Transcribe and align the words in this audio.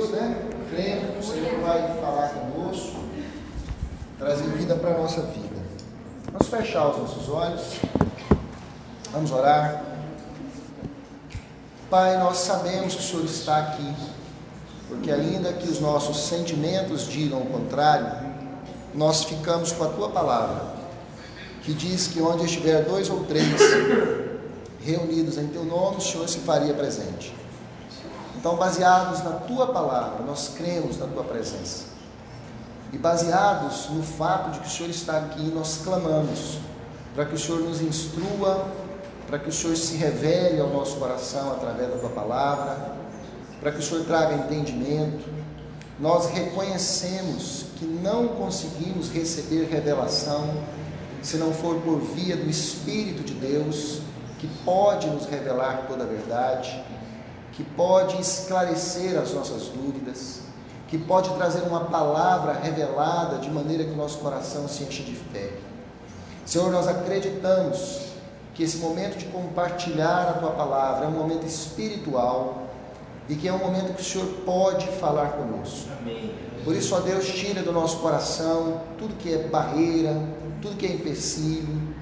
né? 0.00 0.48
Crendo 0.70 1.12
que 1.12 1.18
o 1.18 1.22
Senhor 1.22 1.60
vai 1.60 2.00
falar 2.00 2.30
conosco, 2.30 2.96
trazer 4.18 4.44
vida 4.52 4.74
para 4.76 4.94
a 4.94 4.98
nossa 4.98 5.20
vida. 5.20 5.60
Vamos 6.32 6.48
fechar 6.48 6.88
os 6.88 6.96
nossos 6.96 7.28
olhos, 7.28 7.60
vamos 9.12 9.30
orar. 9.30 9.84
Pai, 11.90 12.16
nós 12.16 12.38
sabemos 12.38 12.94
que 12.94 13.00
o 13.00 13.04
Senhor 13.04 13.24
está 13.26 13.58
aqui, 13.58 13.94
porque 14.88 15.10
ainda 15.10 15.52
que 15.52 15.68
os 15.68 15.78
nossos 15.78 16.26
sentimentos 16.26 17.06
digam 17.06 17.42
o 17.42 17.46
contrário, 17.48 18.32
nós 18.94 19.24
ficamos 19.24 19.72
com 19.72 19.84
a 19.84 19.88
tua 19.88 20.08
palavra, 20.08 20.72
que 21.62 21.74
diz 21.74 22.06
que 22.06 22.22
onde 22.22 22.46
estiver 22.46 22.82
dois 22.84 23.10
ou 23.10 23.24
três 23.24 23.60
reunidos 24.80 25.36
em 25.36 25.48
teu 25.48 25.66
nome, 25.66 25.98
o 25.98 26.00
Senhor 26.00 26.26
se 26.26 26.38
faria 26.38 26.72
presente. 26.72 27.41
Então, 28.42 28.56
baseados 28.56 29.22
na 29.22 29.30
tua 29.30 29.68
palavra, 29.68 30.24
nós 30.26 30.48
cremos 30.56 30.98
na 30.98 31.06
tua 31.06 31.22
presença. 31.22 31.84
E 32.92 32.98
baseados 32.98 33.88
no 33.90 34.02
fato 34.02 34.50
de 34.50 34.58
que 34.58 34.66
o 34.66 34.68
Senhor 34.68 34.90
está 34.90 35.16
aqui, 35.16 35.44
nós 35.54 35.82
clamamos 35.84 36.58
para 37.14 37.24
que 37.24 37.36
o 37.36 37.38
Senhor 37.38 37.60
nos 37.60 37.80
instrua, 37.80 38.66
para 39.28 39.38
que 39.38 39.48
o 39.48 39.52
Senhor 39.52 39.76
se 39.76 39.94
revele 39.94 40.60
ao 40.60 40.70
nosso 40.70 40.96
coração 40.96 41.52
através 41.52 41.88
da 41.88 41.98
tua 41.98 42.10
palavra, 42.10 42.96
para 43.60 43.70
que 43.70 43.78
o 43.78 43.82
Senhor 43.82 44.04
traga 44.06 44.34
entendimento. 44.34 45.24
Nós 46.00 46.26
reconhecemos 46.26 47.66
que 47.76 47.84
não 47.84 48.26
conseguimos 48.26 49.08
receber 49.08 49.68
revelação 49.70 50.52
se 51.22 51.36
não 51.36 51.54
for 51.54 51.76
por 51.82 52.00
via 52.00 52.36
do 52.36 52.50
Espírito 52.50 53.22
de 53.22 53.34
Deus, 53.34 54.00
que 54.40 54.48
pode 54.64 55.06
nos 55.06 55.26
revelar 55.26 55.86
toda 55.86 56.02
a 56.02 56.06
verdade 56.08 56.82
que 57.52 57.62
pode 57.62 58.20
esclarecer 58.20 59.18
as 59.18 59.32
nossas 59.32 59.68
dúvidas, 59.68 60.40
que 60.88 60.98
pode 60.98 61.30
trazer 61.34 61.62
uma 61.62 61.84
palavra 61.84 62.52
revelada 62.52 63.38
de 63.38 63.50
maneira 63.50 63.84
que 63.84 63.92
o 63.92 63.96
nosso 63.96 64.18
coração 64.18 64.66
se 64.66 64.84
enche 64.84 65.02
de 65.02 65.14
fé. 65.14 65.52
Senhor, 66.44 66.70
nós 66.70 66.88
acreditamos 66.88 68.12
que 68.54 68.62
esse 68.62 68.78
momento 68.78 69.16
de 69.18 69.26
compartilhar 69.26 70.28
a 70.28 70.32
tua 70.34 70.50
palavra 70.50 71.04
é 71.04 71.08
um 71.08 71.12
momento 71.12 71.46
espiritual 71.46 72.66
e 73.28 73.34
que 73.34 73.48
é 73.48 73.52
um 73.52 73.58
momento 73.58 73.94
que 73.94 74.02
o 74.02 74.04
Senhor 74.04 74.26
pode 74.44 74.86
falar 74.88 75.32
conosco. 75.32 75.88
Amém. 76.00 76.34
Por 76.64 76.74
isso, 76.74 76.94
ó 76.94 77.00
Deus, 77.00 77.26
tira 77.26 77.62
do 77.62 77.72
nosso 77.72 77.98
coração 77.98 78.80
tudo 78.98 79.14
que 79.14 79.32
é 79.32 79.38
barreira, 79.48 80.14
tudo 80.60 80.76
que 80.76 80.86
é 80.86 80.92
empecilho, 80.92 81.94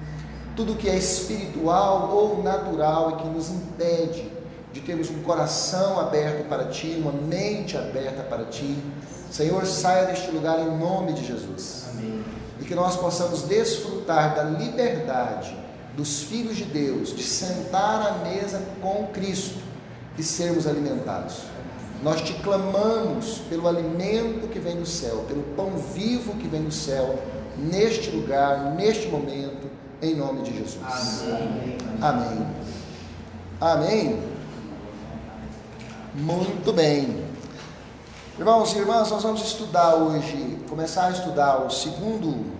tudo 0.55 0.75
que 0.75 0.89
é 0.89 0.95
espiritual 0.95 2.09
ou 2.11 2.43
natural 2.43 3.11
e 3.11 3.15
que 3.21 3.27
nos 3.27 3.49
impede 3.49 4.40
de 4.73 4.81
termos 4.81 5.09
um 5.09 5.21
coração 5.21 5.99
aberto 5.99 6.47
para 6.47 6.65
Ti, 6.65 6.97
uma 6.99 7.11
mente 7.11 7.77
aberta 7.77 8.23
para 8.23 8.45
Ti. 8.45 8.77
Senhor, 9.29 9.65
saia 9.65 10.05
deste 10.05 10.31
lugar 10.31 10.59
em 10.59 10.77
nome 10.77 11.13
de 11.13 11.25
Jesus. 11.25 11.85
Amém. 11.91 12.23
E 12.59 12.63
que 12.63 12.75
nós 12.75 12.95
possamos 12.95 13.43
desfrutar 13.43 14.35
da 14.35 14.43
liberdade 14.43 15.55
dos 15.95 16.23
filhos 16.23 16.57
de 16.57 16.65
Deus 16.65 17.15
de 17.15 17.23
sentar 17.23 18.07
à 18.07 18.11
mesa 18.19 18.61
com 18.81 19.07
Cristo 19.07 19.59
e 20.17 20.23
sermos 20.23 20.67
alimentados. 20.67 21.43
Nós 22.03 22.21
te 22.21 22.33
clamamos 22.35 23.39
pelo 23.49 23.67
alimento 23.67 24.47
que 24.47 24.59
vem 24.59 24.77
do 24.77 24.85
céu, 24.85 25.25
pelo 25.27 25.43
pão 25.55 25.71
vivo 25.93 26.33
que 26.35 26.47
vem 26.47 26.63
do 26.63 26.71
céu, 26.71 27.19
neste 27.57 28.09
lugar, 28.09 28.73
neste 28.75 29.07
momento, 29.07 29.69
em 30.01 30.15
nome 30.15 30.41
de 30.41 30.57
Jesus. 30.57 30.79
Amém. 31.21 31.77
Amém. 32.01 32.47
Amém. 33.59 34.30
Muito 36.13 36.73
bem. 36.73 37.25
Irmãos 38.37 38.73
e 38.73 38.79
irmãs, 38.79 39.09
nós 39.09 39.23
vamos 39.23 39.41
estudar 39.43 39.95
hoje, 39.95 40.59
começar 40.67 41.05
a 41.05 41.11
estudar 41.11 41.65
o 41.65 41.69
segundo 41.69 42.51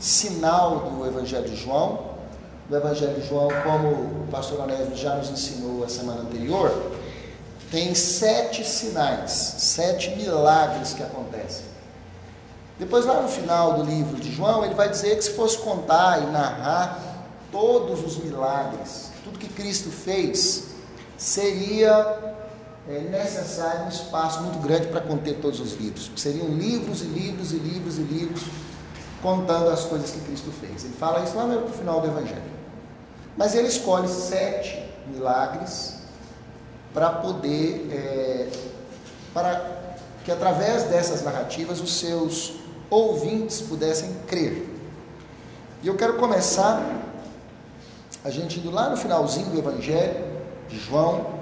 sinal 0.00 0.90
do 0.90 1.06
Evangelho 1.06 1.48
de 1.48 1.54
João. 1.54 2.16
Do 2.68 2.76
Evangelho 2.76 3.20
de 3.20 3.28
João, 3.28 3.50
como 3.62 3.88
o 3.88 4.28
pastor 4.32 4.62
Onésio 4.62 4.96
já 4.96 5.14
nos 5.14 5.30
ensinou 5.30 5.84
a 5.84 5.88
semana 5.88 6.22
anterior, 6.22 6.90
tem 7.70 7.94
sete 7.94 8.68
sinais, 8.68 9.30
sete 9.30 10.10
milagres 10.16 10.92
que 10.92 11.04
acontecem. 11.04 11.66
Depois, 12.80 13.06
lá 13.06 13.22
no 13.22 13.28
final 13.28 13.74
do 13.74 13.84
livro 13.84 14.16
de 14.20 14.32
João, 14.32 14.64
ele 14.64 14.74
vai 14.74 14.88
dizer 14.88 15.14
que 15.14 15.22
se 15.22 15.34
fosse 15.34 15.56
contar 15.58 16.20
e 16.20 16.26
narrar 16.32 16.98
todos 17.52 18.04
os 18.04 18.16
milagres, 18.16 19.12
tudo 19.22 19.38
que 19.38 19.46
Cristo 19.46 19.88
fez, 19.88 20.64
seria 21.16 22.32
é 22.88 22.98
necessário 22.98 23.84
um 23.84 23.88
espaço 23.88 24.42
muito 24.42 24.58
grande 24.58 24.88
para 24.88 25.00
conter 25.00 25.36
todos 25.36 25.60
os 25.60 25.74
livros. 25.74 26.10
Seriam 26.16 26.48
livros 26.48 27.02
e 27.02 27.04
livros 27.04 27.52
e 27.52 27.56
livros 27.56 27.98
e 27.98 28.02
livros 28.02 28.42
contando 29.22 29.70
as 29.70 29.84
coisas 29.84 30.10
que 30.10 30.20
Cristo 30.20 30.50
fez. 30.50 30.84
Ele 30.84 30.94
fala 30.94 31.22
isso 31.22 31.36
lá 31.36 31.46
no 31.46 31.68
final 31.68 32.00
do 32.00 32.08
Evangelho. 32.08 32.42
Mas 33.36 33.54
ele 33.54 33.68
escolhe 33.68 34.08
sete 34.08 34.82
milagres 35.06 36.00
para 36.92 37.10
poder, 37.10 37.88
é, 37.90 38.48
para 39.32 39.64
que 40.24 40.32
através 40.32 40.84
dessas 40.84 41.22
narrativas 41.22 41.80
os 41.80 41.98
seus 41.98 42.54
ouvintes 42.90 43.60
pudessem 43.60 44.12
crer. 44.26 44.68
E 45.82 45.86
eu 45.86 45.96
quero 45.96 46.14
começar 46.14 46.82
a 48.24 48.30
gente 48.30 48.58
indo 48.58 48.70
lá 48.70 48.90
no 48.90 48.96
finalzinho 48.96 49.50
do 49.50 49.58
Evangelho 49.58 50.24
de 50.68 50.78
João, 50.78 51.41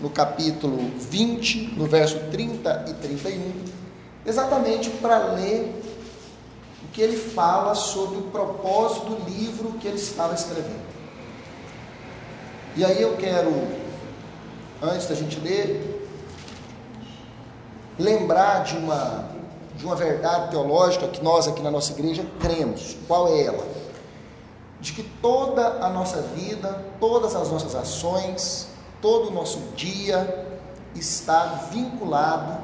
no 0.00 0.10
capítulo 0.10 0.90
20, 1.10 1.74
no 1.76 1.86
verso 1.86 2.18
30 2.30 2.84
e 2.88 2.94
31, 2.94 3.52
exatamente 4.24 4.90
para 4.90 5.32
ler 5.32 5.82
o 6.84 6.88
que 6.92 7.02
ele 7.02 7.16
fala 7.16 7.74
sobre 7.74 8.18
o 8.18 8.22
propósito 8.22 9.06
do 9.06 9.30
livro 9.30 9.72
que 9.72 9.88
ele 9.88 9.96
estava 9.96 10.34
escrevendo. 10.34 10.86
E 12.76 12.84
aí 12.84 13.02
eu 13.02 13.16
quero, 13.16 13.50
antes 14.80 15.08
da 15.08 15.14
gente 15.14 15.40
ler, 15.40 16.06
lembrar 17.98 18.62
de 18.62 18.76
uma, 18.76 19.28
de 19.76 19.84
uma 19.84 19.96
verdade 19.96 20.52
teológica 20.52 21.08
que 21.08 21.22
nós 21.22 21.48
aqui 21.48 21.60
na 21.60 21.72
nossa 21.72 21.92
igreja 21.92 22.24
cremos. 22.38 22.96
Qual 23.08 23.26
é 23.26 23.42
ela? 23.42 23.66
De 24.80 24.92
que 24.92 25.02
toda 25.02 25.84
a 25.84 25.88
nossa 25.88 26.22
vida, 26.22 26.84
todas 27.00 27.34
as 27.34 27.50
nossas 27.50 27.74
ações, 27.74 28.68
todo 29.00 29.28
o 29.28 29.32
nosso 29.32 29.58
dia 29.76 30.46
está 30.94 31.68
vinculado 31.72 32.56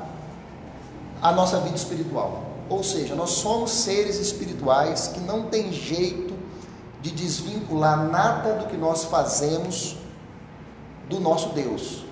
à 1.23 1.33
nossa 1.33 1.61
vida 1.61 1.77
espiritual. 1.77 2.43
Ou 2.69 2.83
seja, 2.83 3.15
nós 3.15 3.31
somos 3.31 3.71
seres 3.71 4.19
espirituais 4.19 5.09
que 5.09 5.21
não 5.21 5.45
tem 5.45 5.73
jeito 5.73 6.35
de 7.03 7.11
desvincular 7.11 8.09
nada 8.09 8.55
do 8.55 8.67
que 8.67 8.77
nós 8.77 9.05
fazemos 9.05 9.97
do 11.09 11.21
nosso 11.21 11.51
Deus. 11.51 12.05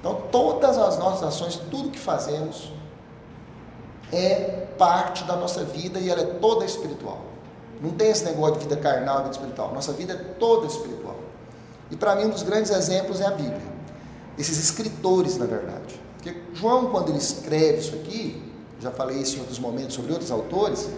Então, 0.00 0.22
todas 0.32 0.76
as 0.76 0.98
nossas 0.98 1.22
ações, 1.22 1.56
tudo 1.70 1.90
que 1.90 1.98
fazemos, 1.98 2.72
é 4.12 4.66
parte 4.76 5.24
da 5.24 5.36
nossa 5.36 5.64
vida 5.64 5.98
e 5.98 6.10
ela 6.10 6.20
é 6.20 6.24
toda 6.24 6.64
espiritual. 6.64 7.18
Não 7.80 7.90
tem 7.90 8.08
esse 8.08 8.24
negócio 8.24 8.54
de 8.54 8.60
vida 8.60 8.76
carnal 8.76 9.18
e 9.18 9.22
vida 9.22 9.32
espiritual. 9.32 9.72
Nossa 9.72 9.92
vida 9.92 10.14
é 10.14 10.16
toda 10.16 10.66
espiritual. 10.66 11.05
E 11.90 11.96
para 11.96 12.14
mim, 12.16 12.24
um 12.24 12.30
dos 12.30 12.42
grandes 12.42 12.70
exemplos 12.70 13.20
é 13.20 13.26
a 13.26 13.30
Bíblia. 13.30 13.76
Esses 14.38 14.58
escritores, 14.58 15.36
na 15.36 15.46
verdade. 15.46 16.00
Porque 16.16 16.40
João, 16.54 16.90
quando 16.90 17.10
ele 17.10 17.18
escreve 17.18 17.78
isso 17.78 17.94
aqui, 17.94 18.42
já 18.80 18.90
falei 18.90 19.18
isso 19.18 19.36
em 19.36 19.40
outros 19.40 19.58
momentos 19.58 19.94
sobre 19.94 20.12
outros 20.12 20.30
autores, 20.30 20.88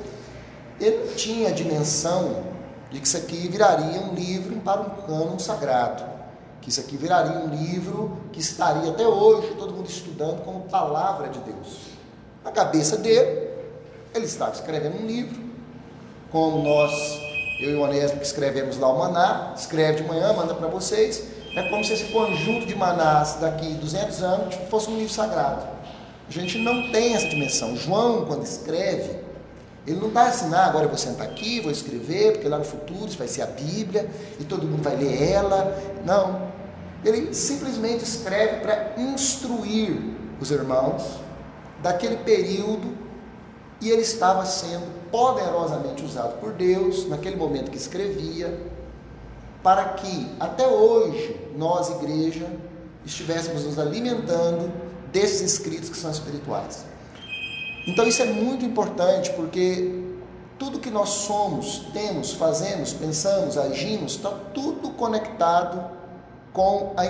ele 0.81 1.15
tinha 1.15 1.49
a 1.49 1.53
dimensão 1.53 2.45
de 2.91 3.01
que 3.01 3.07
isso 3.07 3.17
aqui 3.17 3.49
viraria 3.49 4.01
um 4.01 4.15
livro 4.15 4.57
para 4.61 4.81
um 4.81 4.91
cânon 5.07 5.39
sagrado. 5.39 6.05
Que 6.61 6.71
isso 6.71 6.81
aqui 6.81 6.97
viraria 6.97 7.39
um 7.39 7.49
livro 7.55 8.19
que 8.33 8.41
estaria 8.41 8.91
até 8.91 9.07
hoje 9.07 9.55
todo 9.59 9.73
mundo 9.75 9.89
estudando 9.89 10.43
como 10.45 10.63
palavra 10.63 11.29
de 11.29 11.39
Deus. 11.41 11.89
Na 12.45 12.51
cabeça 12.51 12.97
dele, 12.97 13.51
ele 14.15 14.25
estava 14.25 14.53
escrevendo 14.53 15.03
um 15.03 15.07
livro, 15.07 15.39
como 16.31 16.63
nós 16.63 17.28
eu 17.59 17.71
e 17.73 17.75
o 17.75 17.81
Onésimo 17.81 18.21
que 18.21 18.27
escrevemos 18.27 18.79
lá 18.79 18.89
o 18.89 18.99
maná, 18.99 19.53
escreve 19.57 20.03
de 20.03 20.09
manhã, 20.09 20.33
manda 20.33 20.55
para 20.55 20.69
vocês. 20.69 21.25
É 21.57 21.63
como 21.65 21.85
se 21.85 21.93
esse 21.93 22.05
conjunto 22.05 22.67
de 22.67 22.75
manás 22.75 23.39
daqui 23.41 23.75
200 23.75 24.23
anos 24.23 24.55
fosse 24.71 24.89
um 24.89 24.97
livro 24.97 25.13
sagrado. 25.13 25.67
A 26.29 26.31
gente 26.31 26.59
não 26.59 26.93
tem 26.93 27.15
essa 27.15 27.29
dimensão. 27.29 27.75
João, 27.77 28.27
quando 28.27 28.45
escreve, 28.45 29.19
ele 29.87 29.99
não 29.99 30.11
vai 30.11 30.29
ensinar, 30.29 30.67
agora 30.67 30.85
eu 30.85 30.89
vou 30.89 30.99
sentar 30.99 31.27
aqui, 31.27 31.61
vou 31.61 31.73
escrever, 31.73 32.33
porque 32.33 32.49
lá 32.49 32.59
no 32.59 32.65
futuro 32.65 33.07
isso 33.07 33.19
vai 33.19 33.27
ser 33.27 33.43
a 33.43 33.47
Bíblia 33.47 34.09
e 34.39 34.45
todo 34.45 34.67
mundo 34.67 34.83
vai 34.83 34.95
ler 34.95 35.33
ela. 35.33 35.77
Não. 36.05 36.49
Ele 37.05 37.33
simplesmente 37.33 38.05
escreve 38.05 38.61
para 38.61 38.93
instruir 38.99 39.97
os 40.41 40.51
irmãos 40.51 41.03
daquele 41.83 42.19
período 42.19 42.97
e 43.81 43.91
ele 43.91 44.03
estava 44.03 44.45
sendo 44.45 44.98
poderosamente 45.11 46.05
usado 46.05 46.39
por 46.41 46.53
Deus 46.53 47.09
naquele 47.09 47.37
momento 47.37 47.71
que 47.71 47.77
escrevia, 47.77 48.59
para 49.63 49.85
que 49.91 50.31
até 50.39 50.67
hoje 50.67 51.39
nós, 51.57 51.91
igreja, 51.91 52.47
estivéssemos 53.05 53.65
nos 53.65 53.79
alimentando 53.79 54.73
desses 55.13 55.41
escritos 55.53 55.89
que 55.89 55.97
são 55.97 56.11
espirituais. 56.11 56.85
Então 57.87 58.07
isso 58.07 58.23
é 58.23 58.27
muito 58.27 58.65
importante 58.65 59.31
porque 59.33 60.05
tudo 60.59 60.79
que 60.79 60.91
nós 60.91 61.09
somos, 61.09 61.87
temos, 61.93 62.33
fazemos, 62.33 62.93
pensamos, 62.93 63.57
agimos, 63.57 64.17
está 64.17 64.31
tudo 64.31 64.91
conectado 64.91 65.91
com 66.53 66.93
a, 66.97 67.05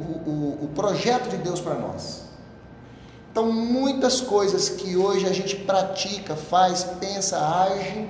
o, 0.00 0.30
o, 0.30 0.64
o 0.64 0.68
projeto 0.74 1.28
de 1.28 1.36
Deus 1.36 1.60
para 1.60 1.74
nós. 1.74 2.23
Então, 3.34 3.50
muitas 3.50 4.20
coisas 4.20 4.68
que 4.68 4.96
hoje 4.96 5.26
a 5.26 5.32
gente 5.32 5.56
pratica, 5.56 6.36
faz, 6.36 6.84
pensa, 7.00 7.36
age, 7.36 8.08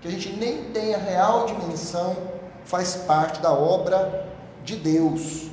que 0.00 0.08
a 0.08 0.10
gente 0.10 0.32
nem 0.32 0.64
tem 0.72 0.92
a 0.92 0.98
real 0.98 1.46
dimensão, 1.46 2.16
faz 2.64 2.96
parte 2.96 3.40
da 3.40 3.52
obra 3.52 4.26
de 4.64 4.74
Deus. 4.74 5.52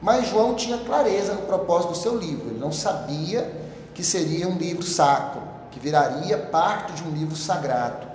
Mas 0.00 0.28
João 0.28 0.54
tinha 0.54 0.78
clareza 0.78 1.34
no 1.34 1.42
propósito 1.42 1.94
do 1.94 1.98
seu 1.98 2.16
livro, 2.16 2.50
ele 2.50 2.60
não 2.60 2.70
sabia 2.70 3.52
que 3.92 4.04
seria 4.04 4.46
um 4.46 4.56
livro 4.56 4.84
sacro, 4.84 5.42
que 5.72 5.80
viraria 5.80 6.38
parte 6.38 6.92
de 6.92 7.02
um 7.02 7.10
livro 7.10 7.34
sagrado. 7.34 8.06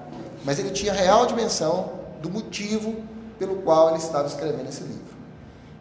Mas 0.46 0.58
ele 0.58 0.70
tinha 0.70 0.94
real 0.94 1.26
dimensão 1.26 2.00
do 2.22 2.30
motivo 2.30 2.96
pelo 3.38 3.58
qual 3.58 3.90
ele 3.90 3.98
estava 3.98 4.30
escrevendo 4.30 4.70
esse 4.70 4.84
livro. 4.84 5.18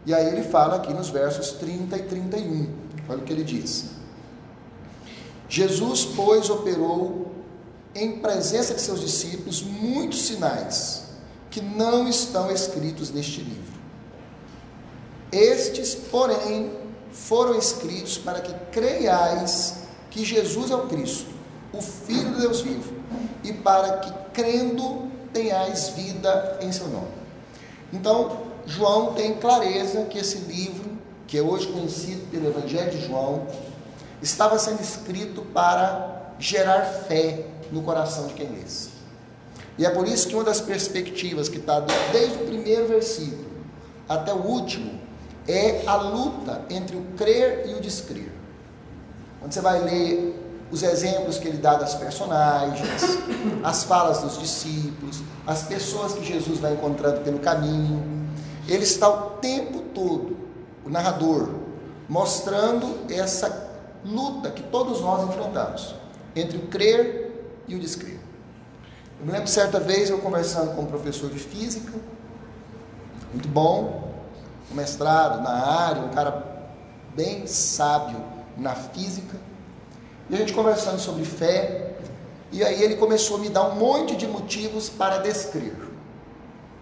E 0.05 0.13
aí 0.13 0.27
ele 0.27 0.43
fala 0.43 0.75
aqui 0.75 0.93
nos 0.93 1.11
versos 1.11 1.53
30 1.53 1.97
e 1.97 2.03
31. 2.03 2.69
Olha 3.09 3.19
o 3.19 3.23
que 3.23 3.33
ele 3.33 3.45
diz. 3.45 4.02
Jesus, 5.53 6.07
pois, 6.17 6.49
operou 6.49 7.31
em 7.95 8.21
presença 8.21 8.73
de 8.73 8.81
seus 8.81 9.03
discípulos 9.03 9.61
muitos 9.61 10.23
sinais 10.23 11.05
que 11.51 11.61
não 11.61 12.09
estão 12.09 12.51
escritos 12.51 13.11
neste 13.11 13.43
livro. 13.43 13.75
Estes, 15.31 15.95
porém, 15.95 16.73
foram 17.13 17.59
escritos 17.59 18.17
para 18.17 18.41
que 18.41 18.55
creiais 18.71 19.81
que 20.11 20.25
Jesus 20.25 20.71
é 20.71 20.75
o 20.75 20.87
Cristo, 20.87 21.31
o 21.71 21.83
Filho 21.83 22.33
de 22.33 22.41
Deus 22.41 22.63
vivo, 22.63 22.95
e 23.45 23.53
para 23.53 23.99
que, 23.99 24.11
crendo, 24.33 25.07
tenhais 25.35 25.91
vida 25.91 26.61
em 26.63 26.73
seu 26.73 26.89
nome. 26.89 27.13
Então, 27.93 28.39
João 28.65 29.13
tem 29.13 29.35
clareza 29.35 30.05
que 30.05 30.17
esse 30.17 30.39
livro, 30.39 30.93
que 31.27 31.37
é 31.37 31.43
hoje 31.43 31.67
conhecido 31.67 32.31
pelo 32.31 32.49
Evangelho 32.49 32.91
de 32.91 33.07
João, 33.07 33.47
estava 34.23 34.59
sendo 34.59 34.81
escrito 34.81 35.43
para 35.43 36.35
gerar 36.39 36.83
fé 36.83 37.45
no 37.71 37.83
coração 37.83 38.29
de 38.29 38.35
quem 38.35 38.49
lê. 38.49 38.63
E 39.79 39.87
é 39.87 39.91
por 39.91 40.07
isso 40.07 40.29
que 40.29 40.35
uma 40.35 40.45
das 40.45 40.61
perspectivas 40.61 41.49
que 41.49 41.59
está 41.59 41.81
desde 42.13 42.37
o 42.43 42.47
primeiro 42.47 42.89
versículo 42.89 43.51
até 44.09 44.33
o 44.33 44.39
último 44.39 45.01
é 45.49 45.83
a 45.87 45.97
luta 45.97 46.63
entre 46.71 46.97
o 46.97 47.03
crer 47.17 47.65
e 47.69 47.75
o 47.75 47.81
descrer. 47.81 48.31
Quando 49.41 49.53
você 49.53 49.61
vai 49.61 49.81
ler 49.83 50.39
os 50.71 50.83
exemplos 50.83 51.39
que 51.39 51.49
ele 51.49 51.59
dá 51.59 51.75
das 51.75 51.95
personagens, 51.95 53.19
as 53.65 53.85
falas 53.85 54.21
dos 54.23 54.39
discípulos, 54.39 55.21
as 55.47 55.63
pessoas 55.65 56.13
que 56.15 56.25
Jesus 56.25 56.59
vai 56.61 56.75
encontrando 56.75 57.21
pelo 57.23 57.39
caminho, 57.39 58.03
ele 58.69 58.85
está 58.85 59.09
o 59.09 59.31
tempo 59.41 59.81
todo, 59.95 60.37
o 60.85 60.91
narrador, 60.91 61.49
mostrando 62.09 63.01
essa 63.11 63.72
luta 64.05 64.51
que 64.51 64.63
todos 64.65 65.01
nós 65.01 65.29
enfrentamos 65.29 65.95
entre 66.35 66.57
o 66.57 66.67
crer 66.67 67.63
e 67.69 67.75
o 67.75 67.79
descrer. 67.79 68.21
Eu 69.21 69.27
me 69.27 69.33
lembro 69.33 69.49
certa 69.49 69.79
vez 69.79 70.11
eu 70.11 70.19
conversando 70.19 70.75
com 70.75 70.83
um 70.83 70.87
professor 70.87 71.31
de 71.31 71.39
física, 71.39 71.93
muito 73.33 73.49
bom, 73.49 74.13
um 74.71 74.75
mestrado 74.75 75.43
na 75.43 75.51
área, 75.51 76.03
um 76.03 76.09
cara 76.09 76.45
bem 77.15 77.47
sábio 77.47 78.21
na 78.57 78.75
física, 78.75 79.37
e 80.29 80.35
a 80.35 80.39
gente 80.39 80.53
conversando 80.53 80.99
sobre 80.99 81.25
fé, 81.25 81.95
e 82.51 82.63
aí 82.65 82.83
ele 82.83 82.97
começou 82.97 83.37
a 83.37 83.41
me 83.41 83.49
dar 83.49 83.69
um 83.69 83.77
monte 83.77 84.17
de 84.17 84.27
motivos 84.27 84.89
para 84.89 85.19
descrer. 85.19 85.77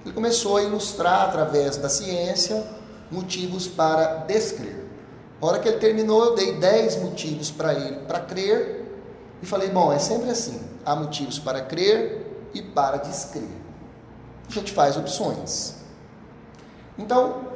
Ele 0.04 0.14
começou 0.14 0.56
a 0.56 0.62
ilustrar 0.62 1.28
através 1.28 1.76
da 1.76 1.88
ciência 1.88 2.66
motivos 3.10 3.68
para 3.68 4.24
descrer. 4.26 4.79
A 5.40 5.46
hora 5.46 5.58
que 5.58 5.68
ele 5.68 5.78
terminou, 5.78 6.24
eu 6.24 6.34
dei 6.34 6.56
10 6.56 7.02
motivos 7.02 7.50
para 7.50 7.72
ele 7.72 7.96
para 8.06 8.20
crer 8.20 8.84
e 9.42 9.46
falei: 9.46 9.70
bom, 9.70 9.90
é 9.92 9.98
sempre 9.98 10.30
assim: 10.30 10.60
há 10.84 10.94
motivos 10.94 11.38
para 11.38 11.62
crer 11.62 12.50
e 12.52 12.60
para 12.62 12.98
descrer. 12.98 13.48
A 14.48 14.52
gente 14.52 14.72
faz 14.72 14.96
opções. 14.96 15.76
Então, 16.98 17.48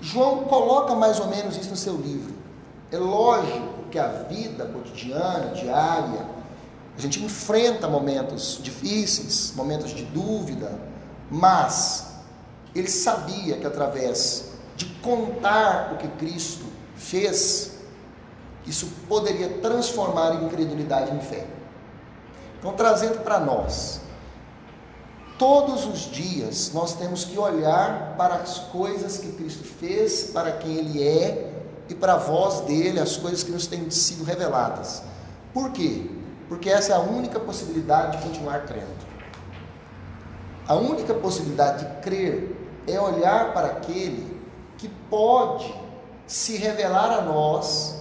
João 0.00 0.44
coloca 0.44 0.94
mais 0.94 1.20
ou 1.20 1.28
menos 1.28 1.56
isso 1.56 1.70
no 1.70 1.76
seu 1.76 1.96
livro. 1.96 2.34
É 2.90 2.98
lógico 2.98 3.84
que 3.90 3.98
a 3.98 4.08
vida 4.08 4.64
cotidiana, 4.66 5.52
diária, 5.54 6.26
a 6.96 7.00
gente 7.00 7.22
enfrenta 7.22 7.86
momentos 7.86 8.58
difíceis, 8.62 9.52
momentos 9.54 9.90
de 9.90 10.04
dúvida, 10.04 10.72
mas 11.30 12.14
ele 12.74 12.88
sabia 12.88 13.56
que 13.58 13.66
através 13.66 14.50
de 14.76 14.86
contar 15.02 15.92
o 15.92 15.96
que 15.98 16.08
Cristo 16.08 16.69
fez, 17.00 17.72
isso 18.66 18.86
poderia 19.08 19.48
transformar 19.58 20.34
incredulidade 20.44 21.14
em 21.14 21.20
fé. 21.20 21.46
Então, 22.58 22.74
trazendo 22.74 23.24
para 23.24 23.40
nós, 23.40 24.00
todos 25.38 25.86
os 25.86 26.00
dias 26.00 26.70
nós 26.74 26.94
temos 26.94 27.24
que 27.24 27.38
olhar 27.38 28.14
para 28.16 28.34
as 28.34 28.58
coisas 28.58 29.16
que 29.16 29.32
Cristo 29.32 29.64
fez, 29.64 30.24
para 30.24 30.52
quem 30.52 30.76
Ele 30.76 31.02
é 31.02 31.52
e 31.88 31.94
para 31.94 32.14
a 32.14 32.18
voz 32.18 32.60
dele, 32.60 33.00
as 33.00 33.16
coisas 33.16 33.42
que 33.42 33.50
nos 33.50 33.66
têm 33.66 33.90
sido 33.90 34.22
reveladas. 34.22 35.02
Por 35.54 35.72
quê? 35.72 36.08
Porque 36.48 36.68
essa 36.68 36.92
é 36.92 36.96
a 36.96 37.00
única 37.00 37.40
possibilidade 37.40 38.18
de 38.18 38.22
continuar 38.22 38.66
crendo. 38.66 39.10
A 40.68 40.74
única 40.74 41.14
possibilidade 41.14 41.84
de 41.84 42.02
crer 42.02 42.56
é 42.86 43.00
olhar 43.00 43.52
para 43.52 43.68
aquele 43.68 44.38
que 44.76 44.88
pode 45.08 45.74
se 46.30 46.56
revelar 46.56 47.10
a 47.10 47.22
nós 47.22 47.96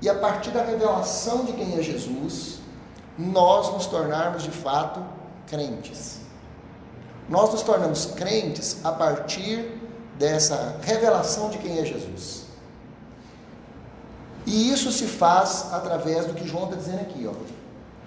e 0.00 0.08
a 0.08 0.14
partir 0.14 0.50
da 0.52 0.62
revelação 0.62 1.44
de 1.44 1.52
quem 1.52 1.76
é 1.76 1.82
Jesus, 1.82 2.60
nós 3.18 3.72
nos 3.72 3.86
tornarmos 3.86 4.44
de 4.44 4.50
fato 4.52 5.04
crentes. 5.48 6.20
Nós 7.28 7.50
nos 7.50 7.62
tornamos 7.62 8.06
crentes 8.06 8.76
a 8.84 8.92
partir 8.92 9.76
dessa 10.16 10.78
revelação 10.82 11.50
de 11.50 11.58
quem 11.58 11.80
é 11.80 11.84
Jesus. 11.84 12.44
E 14.46 14.72
isso 14.72 14.92
se 14.92 15.08
faz 15.08 15.72
através 15.72 16.26
do 16.26 16.34
que 16.34 16.46
João 16.46 16.66
está 16.66 16.76
dizendo 16.76 17.00
aqui, 17.00 17.26
ó. 17.26 17.34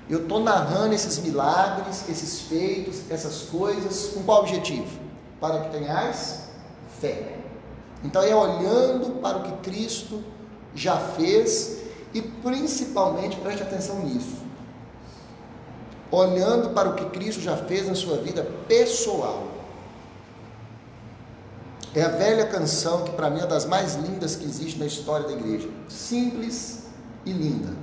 Eu 0.10 0.22
estou 0.22 0.40
narrando 0.40 0.96
esses 0.96 1.18
milagres, 1.18 2.08
esses 2.08 2.40
feitos, 2.40 3.02
essas 3.12 3.42
coisas, 3.42 4.14
com 4.14 4.24
qual 4.24 4.40
objetivo? 4.44 4.98
Para 5.42 5.60
que 5.66 5.72
tenhais 5.72 6.44
fé. 7.02 7.45
Então 8.04 8.22
é 8.22 8.36
olhando 8.36 9.20
para 9.22 9.38
o 9.38 9.44
que 9.44 9.70
Cristo 9.70 10.24
já 10.76 10.98
fez 10.98 11.78
e 12.14 12.22
principalmente 12.22 13.38
preste 13.38 13.64
atenção 13.64 14.00
nisso. 14.00 14.38
Olhando 16.12 16.70
para 16.70 16.90
o 16.90 16.96
que 16.96 17.06
Cristo 17.06 17.42
já 17.42 17.58
fez 17.58 17.88
na 17.88 17.96
sua 17.96 18.18
vida 18.18 18.48
pessoal. 18.68 19.48
É 21.94 22.04
a 22.04 22.10
velha 22.10 22.46
canção 22.48 23.04
que 23.04 23.12
para 23.12 23.30
mim 23.30 23.40
é 23.40 23.48
das 23.48 23.66
mais 23.66 23.96
lindas 23.96 24.36
que 24.36 24.46
existe 24.46 24.78
na 24.78 24.86
história 24.86 25.28
da 25.28 25.34
igreja. 25.34 25.70
Simples 25.88 26.84
e 27.26 27.32
linda. 27.32 27.74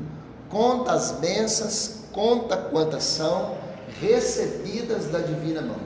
Conta 0.50 0.92
as 0.92 1.12
bênçãos, 1.12 2.04
conta 2.12 2.57
quantas 2.57 3.04
são 3.04 3.57
recebidas 4.00 5.07
da 5.07 5.19
divina 5.19 5.62
mão. 5.62 5.81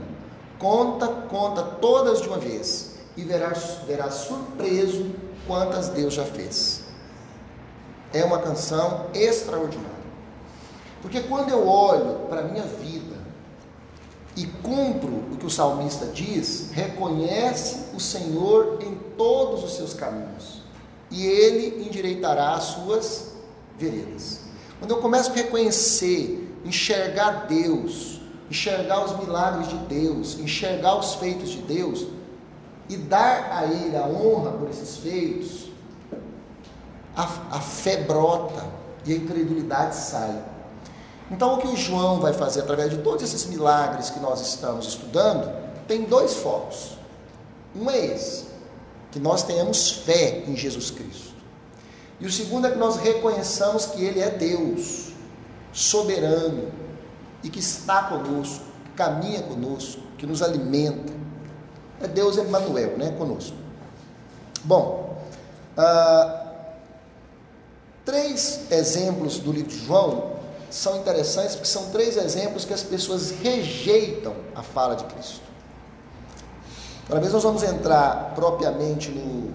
Conta, 0.58 1.06
conta 1.06 1.62
todas 1.62 2.20
de 2.20 2.28
uma 2.28 2.38
vez 2.38 2.85
e 3.16 3.22
verás, 3.22 3.78
verás 3.86 4.14
surpreso 4.14 5.10
quantas 5.46 5.88
Deus 5.88 6.14
já 6.14 6.24
fez. 6.24 6.84
É 8.12 8.24
uma 8.24 8.38
canção 8.38 9.06
extraordinária. 9.14 9.96
Porque 11.02 11.20
quando 11.20 11.50
eu 11.50 11.66
olho 11.66 12.26
para 12.28 12.40
a 12.40 12.44
minha 12.44 12.64
vida 12.64 13.16
e 14.34 14.46
cumpro 14.46 15.24
o 15.32 15.36
que 15.36 15.46
o 15.46 15.50
salmista 15.50 16.06
diz, 16.06 16.70
reconhece 16.72 17.94
o 17.94 18.00
Senhor 18.00 18.78
em 18.82 18.94
todos 19.16 19.64
os 19.64 19.76
seus 19.76 19.94
caminhos 19.94 20.62
e 21.10 21.26
ele 21.26 21.86
endireitará 21.86 22.54
as 22.54 22.64
suas 22.64 23.32
veredas. 23.78 24.40
Quando 24.78 24.90
eu 24.90 24.98
começo 24.98 25.30
a 25.30 25.34
reconhecer, 25.34 26.60
enxergar 26.64 27.46
Deus, 27.46 28.20
enxergar 28.50 29.04
os 29.04 29.18
milagres 29.18 29.68
de 29.68 29.76
Deus, 29.86 30.38
enxergar 30.38 30.98
os 30.98 31.14
feitos 31.14 31.50
de 31.50 31.62
Deus, 31.62 32.06
e 32.88 32.96
dar 32.96 33.50
a 33.52 33.64
Ele 33.64 33.96
a 33.96 34.06
honra 34.06 34.52
por 34.52 34.68
esses 34.68 34.98
feitos, 34.98 35.70
a, 37.16 37.56
a 37.56 37.60
fé 37.60 38.02
brota 38.02 38.64
e 39.04 39.12
a 39.12 39.16
incredulidade 39.16 39.96
sai. 39.96 40.42
Então, 41.30 41.54
o 41.54 41.58
que 41.58 41.76
João 41.76 42.20
vai 42.20 42.32
fazer 42.32 42.60
através 42.60 42.90
de 42.90 42.98
todos 42.98 43.22
esses 43.22 43.46
milagres 43.46 44.10
que 44.10 44.20
nós 44.20 44.40
estamos 44.40 44.86
estudando, 44.86 45.50
tem 45.88 46.04
dois 46.04 46.34
focos. 46.34 46.96
Um 47.74 47.90
é 47.90 48.06
esse, 48.06 48.44
que 49.10 49.18
nós 49.18 49.42
tenhamos 49.42 49.90
fé 49.90 50.44
em 50.46 50.56
Jesus 50.56 50.90
Cristo. 50.90 51.34
E 52.20 52.26
o 52.26 52.32
segundo 52.32 52.66
é 52.66 52.70
que 52.70 52.78
nós 52.78 52.96
reconheçamos 52.96 53.86
que 53.86 54.04
Ele 54.04 54.20
é 54.20 54.30
Deus, 54.30 55.12
soberano, 55.72 56.70
e 57.42 57.50
que 57.50 57.58
está 57.58 58.04
conosco, 58.04 58.64
que 58.84 58.90
caminha 58.92 59.42
conosco, 59.42 60.00
que 60.16 60.26
nos 60.26 60.42
alimenta. 60.42 61.12
É 62.00 62.06
Deus 62.06 62.36
Emmanuel, 62.36 62.98
né, 62.98 63.14
conosco. 63.18 63.56
Bom, 64.64 65.16
ah, 65.76 66.46
três 68.04 68.70
exemplos 68.70 69.38
do 69.38 69.52
livro 69.52 69.68
de 69.68 69.84
João 69.84 70.36
são 70.70 70.96
interessantes, 70.96 71.54
porque 71.54 71.68
são 71.68 71.90
três 71.90 72.16
exemplos 72.16 72.64
que 72.64 72.74
as 72.74 72.82
pessoas 72.82 73.30
rejeitam 73.30 74.34
a 74.54 74.62
fala 74.62 74.96
de 74.96 75.04
Cristo. 75.04 75.40
Uma 77.08 77.20
vez 77.20 77.32
nós 77.32 77.42
vamos 77.42 77.62
entrar 77.62 78.32
propriamente 78.34 79.10
no, 79.10 79.52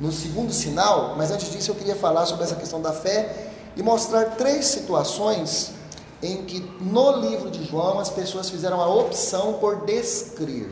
no 0.00 0.12
segundo 0.12 0.52
sinal, 0.52 1.14
mas 1.16 1.30
antes 1.30 1.50
disso 1.52 1.70
eu 1.70 1.74
queria 1.74 1.94
falar 1.94 2.26
sobre 2.26 2.44
essa 2.44 2.56
questão 2.56 2.82
da 2.82 2.92
fé 2.92 3.50
e 3.76 3.82
mostrar 3.82 4.36
três 4.36 4.66
situações 4.66 5.72
em 6.22 6.44
que 6.44 6.60
no 6.80 7.16
livro 7.16 7.50
de 7.50 7.64
João 7.64 7.98
as 7.98 8.10
pessoas 8.10 8.50
fizeram 8.50 8.80
a 8.80 8.92
opção 8.92 9.54
por 9.54 9.84
descrer. 9.84 10.68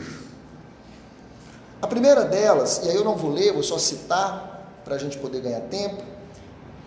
A 1.81 1.87
primeira 1.87 2.25
delas, 2.25 2.81
e 2.85 2.89
aí 2.89 2.97
eu 2.97 3.05
não 3.05 3.17
vou 3.17 3.31
ler, 3.31 3.53
vou 3.53 3.63
só 3.63 3.79
citar 3.79 4.81
para 4.85 4.97
a 4.97 4.99
gente 4.99 5.17
poder 5.19 5.41
ganhar 5.41 5.61
tempo. 5.63 6.03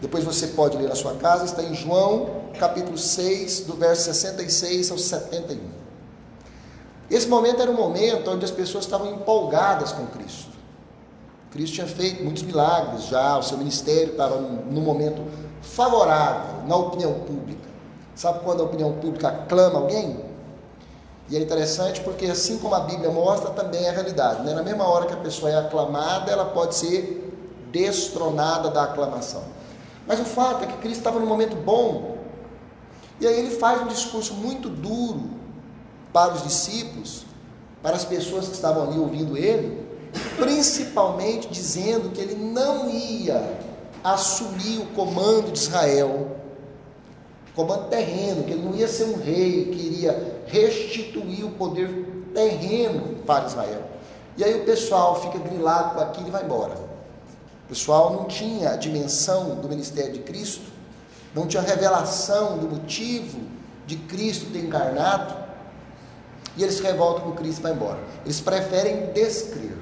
Depois 0.01 0.23
você 0.23 0.47
pode 0.47 0.77
ler 0.77 0.89
na 0.89 0.95
sua 0.95 1.15
casa, 1.15 1.45
está 1.45 1.63
em 1.63 1.73
João, 1.73 2.41
capítulo 2.59 2.97
6, 2.97 3.61
do 3.61 3.75
verso 3.75 4.03
66 4.03 4.91
ao 4.91 4.97
71. 4.97 5.59
Esse 7.09 7.27
momento 7.27 7.61
era 7.61 7.69
um 7.69 7.75
momento 7.75 8.31
onde 8.31 8.43
as 8.43 8.51
pessoas 8.51 8.85
estavam 8.85 9.11
empolgadas 9.11 9.91
com 9.91 10.07
Cristo. 10.07 10.51
Cristo 11.51 11.75
tinha 11.75 11.87
feito 11.87 12.23
muitos 12.23 12.43
milagres 12.43 13.05
já, 13.05 13.37
o 13.37 13.43
seu 13.43 13.57
ministério 13.57 14.11
estava 14.11 14.37
num 14.37 14.81
momento 14.81 15.21
favorável 15.61 16.65
na 16.67 16.75
opinião 16.75 17.13
pública. 17.13 17.69
Sabe 18.15 18.39
quando 18.43 18.61
a 18.61 18.65
opinião 18.65 18.93
pública 18.93 19.27
aclama 19.27 19.79
alguém? 19.79 20.30
E 21.31 21.37
é 21.37 21.39
interessante 21.39 22.01
porque, 22.01 22.25
assim 22.25 22.57
como 22.57 22.75
a 22.75 22.81
Bíblia 22.81 23.09
mostra, 23.09 23.51
também 23.51 23.85
é 23.85 23.89
a 23.89 23.93
realidade. 23.93 24.43
Né? 24.43 24.53
Na 24.53 24.61
mesma 24.61 24.83
hora 24.83 25.05
que 25.05 25.13
a 25.13 25.17
pessoa 25.17 25.49
é 25.49 25.57
aclamada, 25.57 26.29
ela 26.29 26.43
pode 26.43 26.75
ser 26.75 27.33
destronada 27.71 28.69
da 28.69 28.83
aclamação. 28.83 29.41
Mas 30.05 30.19
o 30.19 30.25
fato 30.25 30.65
é 30.65 30.67
que 30.67 30.77
Cristo 30.79 30.97
estava 30.97 31.21
num 31.21 31.25
momento 31.25 31.55
bom. 31.55 32.17
E 33.17 33.25
aí 33.25 33.39
ele 33.39 33.51
faz 33.51 33.81
um 33.81 33.87
discurso 33.87 34.33
muito 34.33 34.67
duro 34.67 35.29
para 36.11 36.33
os 36.33 36.43
discípulos, 36.43 37.23
para 37.81 37.95
as 37.95 38.03
pessoas 38.03 38.47
que 38.49 38.55
estavam 38.55 38.83
ali 38.83 38.99
ouvindo 38.99 39.37
ele, 39.37 39.87
principalmente 40.37 41.47
dizendo 41.47 42.09
que 42.09 42.19
ele 42.19 42.35
não 42.35 42.89
ia 42.89 43.57
assumir 44.03 44.79
o 44.79 44.87
comando 44.87 45.53
de 45.53 45.59
Israel 45.59 46.35
comando 47.55 47.89
terreno, 47.89 48.43
que 48.43 48.51
ele 48.51 48.63
não 48.63 48.75
ia 48.75 48.87
ser 48.87 49.05
um 49.05 49.17
rei, 49.17 49.65
que 49.65 49.85
iria 49.87 50.41
restituir 50.47 51.45
o 51.45 51.51
poder 51.51 51.89
terreno 52.33 53.17
para 53.25 53.45
Israel. 53.45 53.83
E 54.37 54.43
aí 54.43 54.61
o 54.61 54.65
pessoal 54.65 55.21
fica 55.21 55.37
grilado 55.39 55.95
com 55.95 56.01
aquilo 56.01 56.27
e 56.27 56.31
vai 56.31 56.43
embora. 56.43 56.73
O 57.65 57.69
pessoal 57.69 58.13
não 58.13 58.25
tinha 58.25 58.71
a 58.71 58.75
dimensão 58.75 59.55
do 59.55 59.67
ministério 59.67 60.13
de 60.13 60.19
Cristo, 60.19 60.63
não 61.33 61.47
tinha 61.47 61.61
revelação 61.61 62.57
do 62.57 62.67
motivo 62.67 63.39
de 63.85 63.95
Cristo 63.97 64.51
ter 64.51 64.59
encarnado, 64.59 65.35
e 66.55 66.63
eles 66.63 66.75
se 66.75 66.83
revoltam 66.83 67.23
com 67.23 67.31
Cristo 67.31 67.59
e 67.59 67.63
vai 67.63 67.71
embora. 67.73 67.99
Eles 68.25 68.41
preferem 68.41 69.07
descrer. 69.13 69.77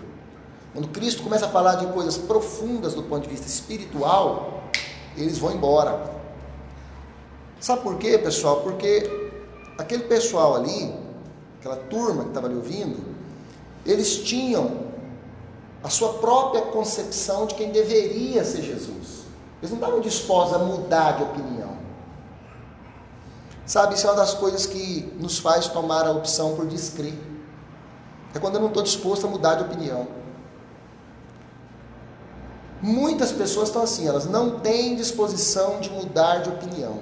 Quando 0.73 0.87
Cristo 0.89 1.23
começa 1.23 1.47
a 1.47 1.49
falar 1.49 1.75
de 1.75 1.87
coisas 1.87 2.17
profundas 2.17 2.93
do 2.93 3.03
ponto 3.03 3.23
de 3.23 3.29
vista 3.29 3.47
espiritual, 3.47 4.63
eles 5.17 5.39
vão 5.39 5.51
embora. 5.51 6.18
Sabe 7.59 7.81
por 7.81 7.97
quê, 7.97 8.17
pessoal? 8.17 8.61
Porque 8.61 9.09
aquele 9.77 10.03
pessoal 10.03 10.55
ali, 10.55 10.95
aquela 11.59 11.75
turma 11.75 12.23
que 12.23 12.29
estava 12.29 12.47
ali 12.47 12.55
ouvindo, 12.55 13.03
eles 13.85 14.17
tinham 14.19 14.89
a 15.83 15.89
sua 15.89 16.13
própria 16.13 16.61
concepção 16.61 17.45
de 17.45 17.55
quem 17.55 17.71
deveria 17.71 18.43
ser 18.43 18.61
Jesus. 18.61 19.23
Eles 19.61 19.71
não 19.71 19.77
estavam 19.77 19.99
dispostos 19.99 20.55
a 20.55 20.59
mudar 20.59 21.17
de 21.17 21.23
opinião. 21.23 21.77
Sabe, 23.65 23.95
isso 23.95 24.07
é 24.07 24.09
uma 24.09 24.15
das 24.15 24.33
coisas 24.33 24.65
que 24.65 25.13
nos 25.19 25.37
faz 25.37 25.67
tomar 25.67 26.07
a 26.07 26.11
opção 26.11 26.55
por 26.55 26.65
descrer. 26.65 27.13
É 28.33 28.39
quando 28.39 28.55
eu 28.55 28.61
não 28.61 28.69
estou 28.69 28.83
disposto 28.83 29.27
a 29.27 29.29
mudar 29.29 29.55
de 29.55 29.63
opinião. 29.63 30.07
Muitas 32.81 33.31
pessoas 33.31 33.67
estão 33.67 33.83
assim, 33.83 34.07
elas 34.07 34.25
não 34.25 34.59
têm 34.59 34.95
disposição 34.95 35.79
de 35.81 35.89
mudar 35.89 36.37
de 36.37 36.49
opinião. 36.49 36.99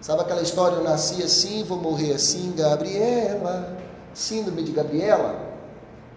Sabe 0.00 0.22
aquela 0.22 0.42
história, 0.42 0.76
eu 0.76 0.84
nasci 0.84 1.22
assim, 1.22 1.64
vou 1.64 1.78
morrer 1.78 2.14
assim, 2.14 2.54
Gabriela, 2.56 3.76
síndrome 4.14 4.62
de 4.62 4.72
Gabriela? 4.72 5.40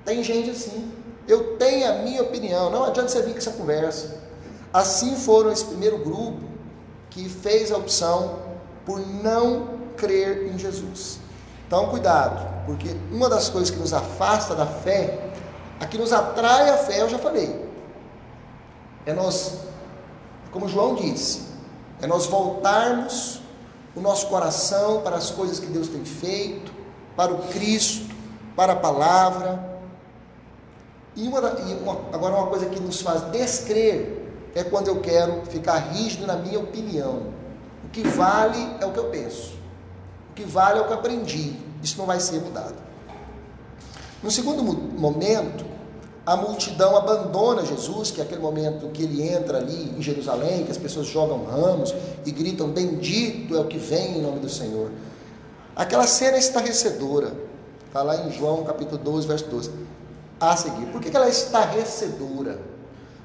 Tem 0.06 0.24
gente 0.24 0.52
assim. 0.52 0.92
Eu 1.28 1.58
tenho 1.58 1.90
a 1.90 1.94
minha 1.96 2.22
opinião, 2.22 2.70
não 2.70 2.84
adianta 2.84 3.10
você 3.10 3.22
vir 3.24 3.34
com 3.34 3.40
essa 3.40 3.52
conversa. 3.52 4.20
Assim 4.72 5.16
foram 5.16 5.52
esse 5.52 5.66
primeiro 5.66 5.98
grupo 6.00 6.40
que 7.10 7.28
fez 7.28 7.72
a 7.72 7.78
opção 7.78 8.40
por 8.86 9.00
não 9.00 9.70
crer 9.98 10.48
em 10.48 10.58
Jesus. 10.58 11.20
Então, 11.68 11.90
cuidado, 11.90 12.66
porque 12.66 12.96
uma 13.12 13.30
das 13.30 13.50
coisas 13.50 13.72
que 13.72 13.78
nos 13.78 13.94
afasta 13.94 14.56
da 14.56 14.66
fé, 14.66 15.32
a 15.80 15.86
que 15.86 15.98
nos 15.98 16.14
atrai 16.14 16.70
a 16.70 16.78
fé, 16.78 17.02
eu 17.02 17.10
já 17.10 17.18
falei, 17.18 17.66
é 19.06 19.14
nós, 19.14 19.60
como 20.52 20.68
João 20.68 20.96
disse, 20.96 21.44
é 22.02 22.08
nós 22.08 22.26
voltarmos 22.26 23.41
o 23.96 24.00
nosso 24.00 24.28
coração 24.28 25.02
para 25.02 25.16
as 25.16 25.32
coisas 25.32 25.60
que 25.60 25.68
Deus 25.68 25.88
tem 25.88 26.04
feito, 26.06 26.72
para 27.16 27.32
o 27.32 27.40
Cristo, 27.50 28.14
para 28.56 28.74
a 28.74 28.76
palavra. 28.76 29.70
E, 31.16 31.28
uma, 31.28 31.40
e 31.40 31.74
uma, 31.82 31.94
agora 32.14 32.36
uma 32.36 32.48
coisa 32.48 32.68
que 32.68 32.80
nos 32.80 33.02
faz 33.02 33.22
descrer 33.32 34.52
é 34.56 34.64
quando 34.64 34.88
eu 34.88 35.00
quero 35.02 35.46
ficar 35.46 35.78
rígido 35.78 36.26
na 36.26 36.36
minha 36.36 36.60
opinião. 36.60 37.28
O 37.86 37.90
que 37.90 38.08
vale 38.08 38.78
é 38.80 38.86
o 38.86 38.92
que 38.92 39.00
eu 39.00 39.10
penso. 39.10 39.54
O 40.32 40.34
que 40.34 40.44
vale 40.44 40.80
é 40.80 40.82
o 40.82 40.88
que 40.88 40.94
aprendi. 40.94 41.56
Isso 41.84 41.98
não 41.98 42.06
vai 42.06 42.20
ser 42.20 42.40
mudado. 42.42 42.76
No 44.24 44.30
segundo 44.30 44.64
momento, 44.64 45.66
a 46.26 46.36
multidão 46.36 46.96
abandona 46.96 47.66
Jesus, 47.66 48.12
que 48.12 48.22
é 48.22 48.24
aquele 48.24 48.42
momento 48.42 48.90
que 48.90 49.04
ele 49.04 49.28
entra 49.28 49.58
ali 49.58 49.96
em 49.98 50.02
Jerusalém, 50.02 50.64
que 50.64 50.72
as 50.72 50.78
pessoas 50.78 51.08
jogam 51.08 51.46
ramos 51.46 51.94
e 52.26 52.32
gritam: 52.32 52.70
Bendito 52.70 53.56
é 53.56 53.60
o 53.60 53.66
que 53.66 53.78
vem 53.78 54.20
em 54.20 54.22
nome 54.22 54.40
do 54.40 54.50
Senhor. 54.50 54.92
Aquela 55.76 56.06
cena 56.06 56.38
é 56.38 56.40
estarrecedora, 56.40 57.34
está 57.88 58.04
lá 58.04 58.28
em 58.28 58.32
João 58.32 58.64
capítulo 58.64 59.00
12, 59.00 59.28
verso 59.28 59.46
12. 59.46 59.72
A 60.40 60.56
seguir, 60.56 60.86
por 60.88 61.02
que 61.02 61.16
ela 61.16 61.26
é 61.26 61.30
estarrecedora? 61.30 62.60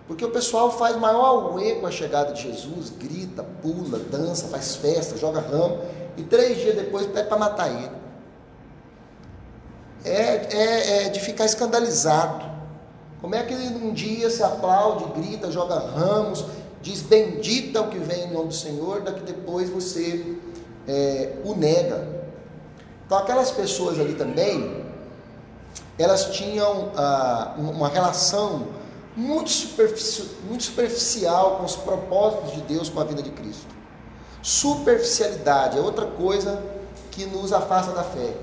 Porque 0.06 0.24
o 0.24 0.30
pessoal 0.30 0.70
faz 0.70 0.96
maior 0.96 1.50
auê 1.50 1.74
com 1.74 1.86
a 1.86 1.90
chegada 1.90 2.32
de 2.32 2.42
Jesus, 2.42 2.90
grita, 2.90 3.42
pula, 3.42 3.98
dança, 3.98 4.46
faz 4.46 4.76
festa, 4.76 5.18
joga 5.18 5.40
ramo, 5.40 5.80
e 6.16 6.22
três 6.22 6.58
dias 6.58 6.76
depois 6.76 7.06
pede 7.06 7.28
para 7.28 7.36
matar 7.36 7.68
ele. 7.68 7.90
É, 10.04 10.12
é, 10.12 11.06
é 11.06 11.08
de 11.08 11.20
ficar 11.20 11.44
escandalizado. 11.44 12.55
Como 13.20 13.34
é 13.34 13.42
que 13.42 13.54
ele 13.54 13.74
um 13.84 13.92
dia 13.92 14.28
se 14.30 14.42
aplaude, 14.42 15.04
grita, 15.20 15.50
joga 15.50 15.78
ramos, 15.78 16.44
diz 16.82 17.02
bendita 17.02 17.80
o 17.80 17.88
que 17.88 17.98
vem 17.98 18.24
em 18.24 18.32
nome 18.32 18.48
do 18.48 18.54
Senhor, 18.54 19.00
daqui 19.00 19.20
depois 19.20 19.70
você 19.70 20.36
é, 20.86 21.32
o 21.44 21.54
nega. 21.54 22.06
Então 23.06 23.18
aquelas 23.18 23.50
pessoas 23.50 23.98
ali 23.98 24.14
também, 24.14 24.84
elas 25.98 26.30
tinham 26.32 26.90
ah, 26.96 27.54
uma 27.56 27.88
relação 27.88 28.68
muito, 29.16 29.50
muito 30.46 30.62
superficial 30.62 31.56
com 31.56 31.64
os 31.64 31.74
propósitos 31.74 32.52
de 32.52 32.60
Deus 32.62 32.88
com 32.88 33.00
a 33.00 33.04
vida 33.04 33.22
de 33.22 33.30
Cristo. 33.30 33.74
Superficialidade 34.42 35.78
é 35.78 35.80
outra 35.80 36.06
coisa 36.06 36.62
que 37.10 37.24
nos 37.24 37.52
afasta 37.52 37.92
da 37.92 38.04
fé. 38.04 38.34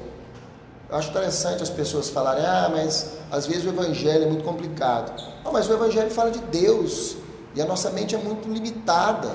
Eu 0.93 0.99
acho 0.99 1.09
interessante 1.09 1.63
as 1.63 1.71
pessoas 1.71 2.09
falarem, 2.09 2.45
ah, 2.45 2.69
mas 2.71 3.13
às 3.31 3.47
vezes 3.47 3.65
o 3.65 3.69
evangelho 3.69 4.25
é 4.25 4.27
muito 4.27 4.43
complicado. 4.43 5.11
Não, 5.43 5.51
mas 5.51 5.67
o 5.67 5.73
evangelho 5.73 6.11
fala 6.11 6.29
de 6.29 6.37
Deus 6.37 7.17
e 7.55 7.61
a 7.63 7.65
nossa 7.65 7.89
mente 7.89 8.13
é 8.13 8.17
muito 8.19 8.47
limitada. 8.47 9.31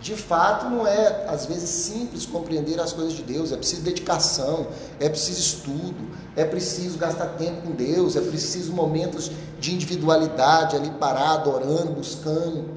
De 0.00 0.16
fato, 0.16 0.68
não 0.68 0.84
é 0.84 1.24
às 1.28 1.46
vezes 1.46 1.70
simples 1.70 2.26
compreender 2.26 2.80
as 2.80 2.92
coisas 2.92 3.12
de 3.12 3.22
Deus, 3.22 3.52
é 3.52 3.56
preciso 3.56 3.82
dedicação, 3.82 4.66
é 4.98 5.08
preciso 5.08 5.38
estudo, 5.38 6.10
é 6.34 6.44
preciso 6.44 6.98
gastar 6.98 7.26
tempo 7.36 7.62
com 7.62 7.70
Deus, 7.70 8.16
é 8.16 8.20
preciso 8.20 8.72
momentos 8.72 9.30
de 9.60 9.72
individualidade 9.72 10.74
ali 10.74 10.90
parado, 10.90 11.48
orando, 11.48 11.92
buscando. 11.92 12.70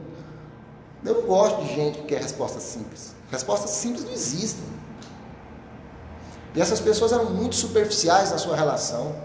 Eu 1.04 1.16
não 1.16 1.22
gosto 1.24 1.64
de 1.64 1.74
gente 1.74 1.98
que 1.98 2.04
quer 2.04 2.22
respostas 2.22 2.62
simples. 2.62 3.16
Respostas 3.32 3.72
simples 3.72 4.06
não 4.06 4.12
existem. 4.12 4.79
E 6.56 6.62
essas 6.62 6.80
pessoas 6.80 7.12
eram 7.12 7.26
muito 7.26 7.56
superficiais 7.56 8.32
na 8.32 8.38
sua 8.38 8.56
relação. 8.56 9.16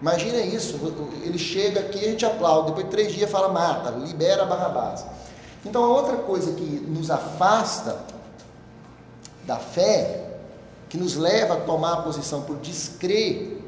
Imagina 0.00 0.38
isso, 0.38 0.78
ele 1.22 1.38
chega 1.38 1.80
aqui, 1.80 1.98
a 1.98 2.10
gente 2.10 2.26
aplaude, 2.26 2.68
depois 2.68 2.86
de 2.86 2.90
três 2.90 3.12
dias 3.12 3.30
fala, 3.30 3.48
mata, 3.48 3.90
libera 3.90 4.44
Barrabás. 4.44 5.04
Então 5.64 5.82
a 5.84 5.88
outra 5.88 6.16
coisa 6.16 6.52
que 6.52 6.64
nos 6.64 7.10
afasta 7.10 7.98
da 9.46 9.56
fé, 9.56 10.26
que 10.88 10.98
nos 10.98 11.16
leva 11.16 11.54
a 11.54 11.60
tomar 11.60 11.94
a 11.94 12.02
posição 12.02 12.42
por 12.42 12.56
descrer, 12.56 13.62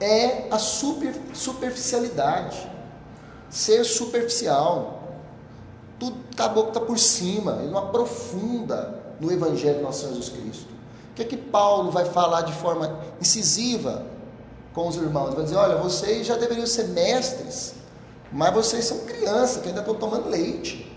é 0.00 0.48
a 0.50 0.58
super, 0.58 1.14
superficialidade. 1.32 2.70
Ser 3.48 3.84
superficial. 3.84 5.02
Tudo 5.98 6.16
tá, 6.36 6.48
tá 6.48 6.80
por 6.80 6.98
cima, 6.98 7.60
ele 7.62 7.70
não 7.70 7.78
aprofunda 7.78 9.02
no 9.18 9.32
Evangelho 9.32 9.78
de 9.78 9.82
nosso 9.82 10.00
Senhor 10.00 10.14
Jesus 10.14 10.28
Cristo. 10.28 10.75
Que 11.16 11.22
é 11.22 11.24
que 11.24 11.36
Paulo 11.36 11.90
vai 11.90 12.04
falar 12.04 12.42
de 12.42 12.52
forma 12.52 13.00
incisiva 13.18 14.04
com 14.74 14.86
os 14.86 14.96
irmãos? 14.96 15.34
Vai 15.34 15.44
dizer: 15.44 15.56
olha, 15.56 15.76
vocês 15.76 16.26
já 16.26 16.36
deveriam 16.36 16.66
ser 16.66 16.88
mestres, 16.88 17.74
mas 18.30 18.52
vocês 18.52 18.84
são 18.84 18.98
crianças 18.98 19.62
que 19.62 19.68
ainda 19.68 19.80
estão 19.80 19.94
tomando 19.94 20.28
leite. 20.28 20.92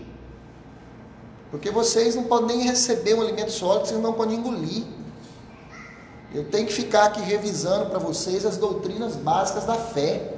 Porque 1.50 1.70
vocês 1.70 2.14
não 2.14 2.24
podem 2.24 2.58
nem 2.58 2.66
receber 2.66 3.14
um 3.14 3.22
alimento 3.22 3.50
sólido, 3.50 3.88
vocês 3.88 4.00
não 4.00 4.12
podem 4.12 4.36
engolir. 4.36 4.84
Eu 6.34 6.44
tenho 6.50 6.66
que 6.66 6.72
ficar 6.72 7.06
aqui 7.06 7.22
revisando 7.22 7.86
para 7.86 7.98
vocês 7.98 8.44
as 8.44 8.58
doutrinas 8.58 9.16
básicas 9.16 9.64
da 9.64 9.74
fé, 9.74 10.34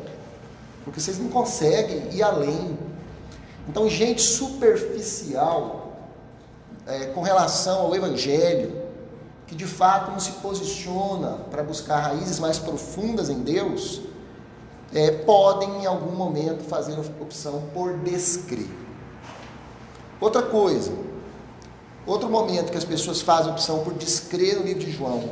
porque 0.85 1.01
vocês 1.01 1.19
não 1.19 1.29
conseguem 1.29 2.09
ir 2.15 2.23
além. 2.23 2.79
Então, 3.69 3.91
gente 3.91 4.23
superficial 4.23 5.93
é, 6.87 7.07
com 7.07 7.21
relação 7.21 7.81
ao 7.81 7.95
Evangelho, 7.95 8.82
que 9.53 9.57
de 9.57 9.67
fato 9.67 10.11
não 10.11 10.19
se 10.19 10.33
posiciona 10.33 11.37
para 11.51 11.63
buscar 11.63 11.99
raízes 11.99 12.39
mais 12.39 12.59
profundas 12.59 13.29
em 13.29 13.41
Deus, 13.41 14.01
é, 14.95 15.11
podem 15.11 15.83
em 15.83 15.87
algum 15.87 16.17
momento 16.17 16.65
fazer 16.65 16.99
opção 17.21 17.63
por 17.75 17.99
descrer. 17.99 18.67
Outra 20.19 20.41
coisa, 20.41 20.91
outro 22.07 22.31
momento 22.31 22.71
que 22.71 22.79
as 22.79 22.85
pessoas 22.85 23.21
fazem 23.21 23.53
opção 23.53 23.81
por 23.81 23.93
descrer 23.93 24.57
no 24.57 24.63
livro 24.63 24.81
de 24.85 24.91
João, 24.91 25.23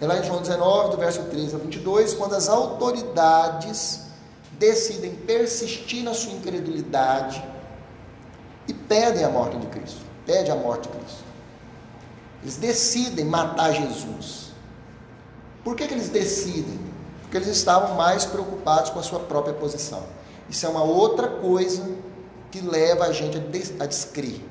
é 0.00 0.06
lá 0.06 0.18
em 0.18 0.24
João 0.24 0.42
19, 0.42 0.90
do 0.90 0.96
verso 0.96 1.22
13 1.22 1.54
a 1.54 1.58
22, 1.58 2.14
quando 2.14 2.34
as 2.34 2.48
autoridades 2.48 4.00
decidem 4.58 5.14
persistir 5.14 6.02
na 6.02 6.12
sua 6.12 6.32
incredulidade 6.32 7.44
e 8.66 8.74
pedem 8.74 9.22
a 9.22 9.28
morte 9.28 9.56
de 9.58 9.66
Cristo, 9.68 10.00
pedem 10.26 10.50
a 10.50 10.56
morte 10.56 10.88
de 10.88 10.98
Cristo. 10.98 11.23
Eles 12.44 12.56
decidem 12.56 13.24
matar 13.24 13.72
Jesus. 13.72 14.52
Por 15.64 15.74
que, 15.74 15.88
que 15.88 15.94
eles 15.94 16.10
decidem? 16.10 16.78
Porque 17.22 17.38
eles 17.38 17.48
estavam 17.48 17.94
mais 17.94 18.26
preocupados 18.26 18.90
com 18.90 18.98
a 18.98 19.02
sua 19.02 19.20
própria 19.20 19.54
posição. 19.54 20.02
Isso 20.50 20.66
é 20.66 20.68
uma 20.68 20.84
outra 20.84 21.26
coisa 21.26 21.82
que 22.50 22.60
leva 22.60 23.06
a 23.06 23.12
gente 23.12 23.38
a 23.80 23.86
descrer. 23.86 24.46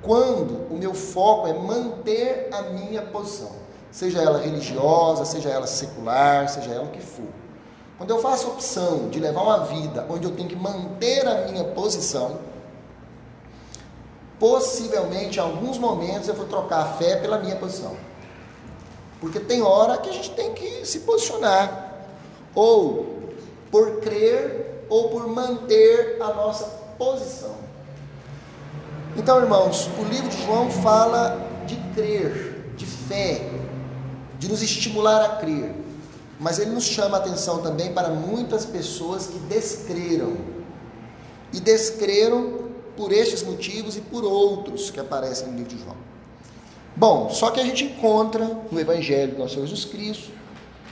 Quando 0.00 0.66
o 0.72 0.78
meu 0.78 0.94
foco 0.94 1.46
é 1.46 1.52
manter 1.52 2.48
a 2.50 2.62
minha 2.62 3.02
posição, 3.02 3.52
seja 3.92 4.22
ela 4.22 4.38
religiosa, 4.38 5.26
seja 5.26 5.50
ela 5.50 5.66
secular, 5.66 6.48
seja 6.48 6.70
ela 6.70 6.84
o 6.84 6.90
que 6.90 7.00
for. 7.00 7.28
Quando 7.98 8.10
eu 8.10 8.18
faço 8.18 8.46
a 8.46 8.50
opção 8.50 9.10
de 9.10 9.20
levar 9.20 9.42
uma 9.42 9.64
vida 9.66 10.06
onde 10.08 10.24
eu 10.24 10.30
tenho 10.30 10.48
que 10.48 10.56
manter 10.56 11.28
a 11.28 11.46
minha 11.48 11.64
posição, 11.64 12.38
possivelmente 14.44 15.38
em 15.38 15.40
alguns 15.40 15.78
momentos 15.78 16.28
eu 16.28 16.34
vou 16.34 16.44
trocar 16.44 16.80
a 16.82 16.84
fé 16.98 17.16
pela 17.16 17.38
minha 17.38 17.56
posição. 17.56 17.96
Porque 19.18 19.40
tem 19.40 19.62
hora 19.62 19.96
que 19.96 20.10
a 20.10 20.12
gente 20.12 20.32
tem 20.32 20.52
que 20.52 20.84
se 20.84 21.00
posicionar, 21.00 22.04
ou 22.54 23.20
por 23.70 24.02
crer, 24.02 24.84
ou 24.90 25.08
por 25.08 25.26
manter 25.28 26.18
a 26.20 26.34
nossa 26.34 26.66
posição. 26.98 27.56
Então, 29.16 29.40
irmãos, 29.40 29.88
o 29.98 30.04
livro 30.04 30.28
de 30.28 30.44
João 30.44 30.70
fala 30.70 31.40
de 31.66 31.76
crer, 31.94 32.74
de 32.76 32.84
fé, 32.84 33.48
de 34.38 34.46
nos 34.46 34.60
estimular 34.60 35.24
a 35.24 35.36
crer. 35.36 35.74
Mas 36.38 36.58
ele 36.58 36.72
nos 36.72 36.84
chama 36.84 37.16
a 37.16 37.20
atenção 37.20 37.62
também 37.62 37.94
para 37.94 38.10
muitas 38.10 38.66
pessoas 38.66 39.26
que 39.26 39.38
descreram. 39.38 40.36
E 41.50 41.60
descreram 41.60 42.63
por 42.96 43.12
estes 43.12 43.42
motivos 43.42 43.96
e 43.96 44.00
por 44.00 44.24
outros 44.24 44.90
que 44.90 45.00
aparecem 45.00 45.48
no 45.48 45.56
livro 45.58 45.74
de 45.74 45.82
João. 45.82 45.96
Bom, 46.96 47.28
só 47.30 47.50
que 47.50 47.60
a 47.60 47.64
gente 47.64 47.84
encontra 47.84 48.44
no 48.70 48.78
Evangelho 48.78 49.32
do 49.32 49.38
nosso 49.38 49.54
Senhor 49.54 49.66
Jesus 49.66 49.84
Cristo, 49.84 50.30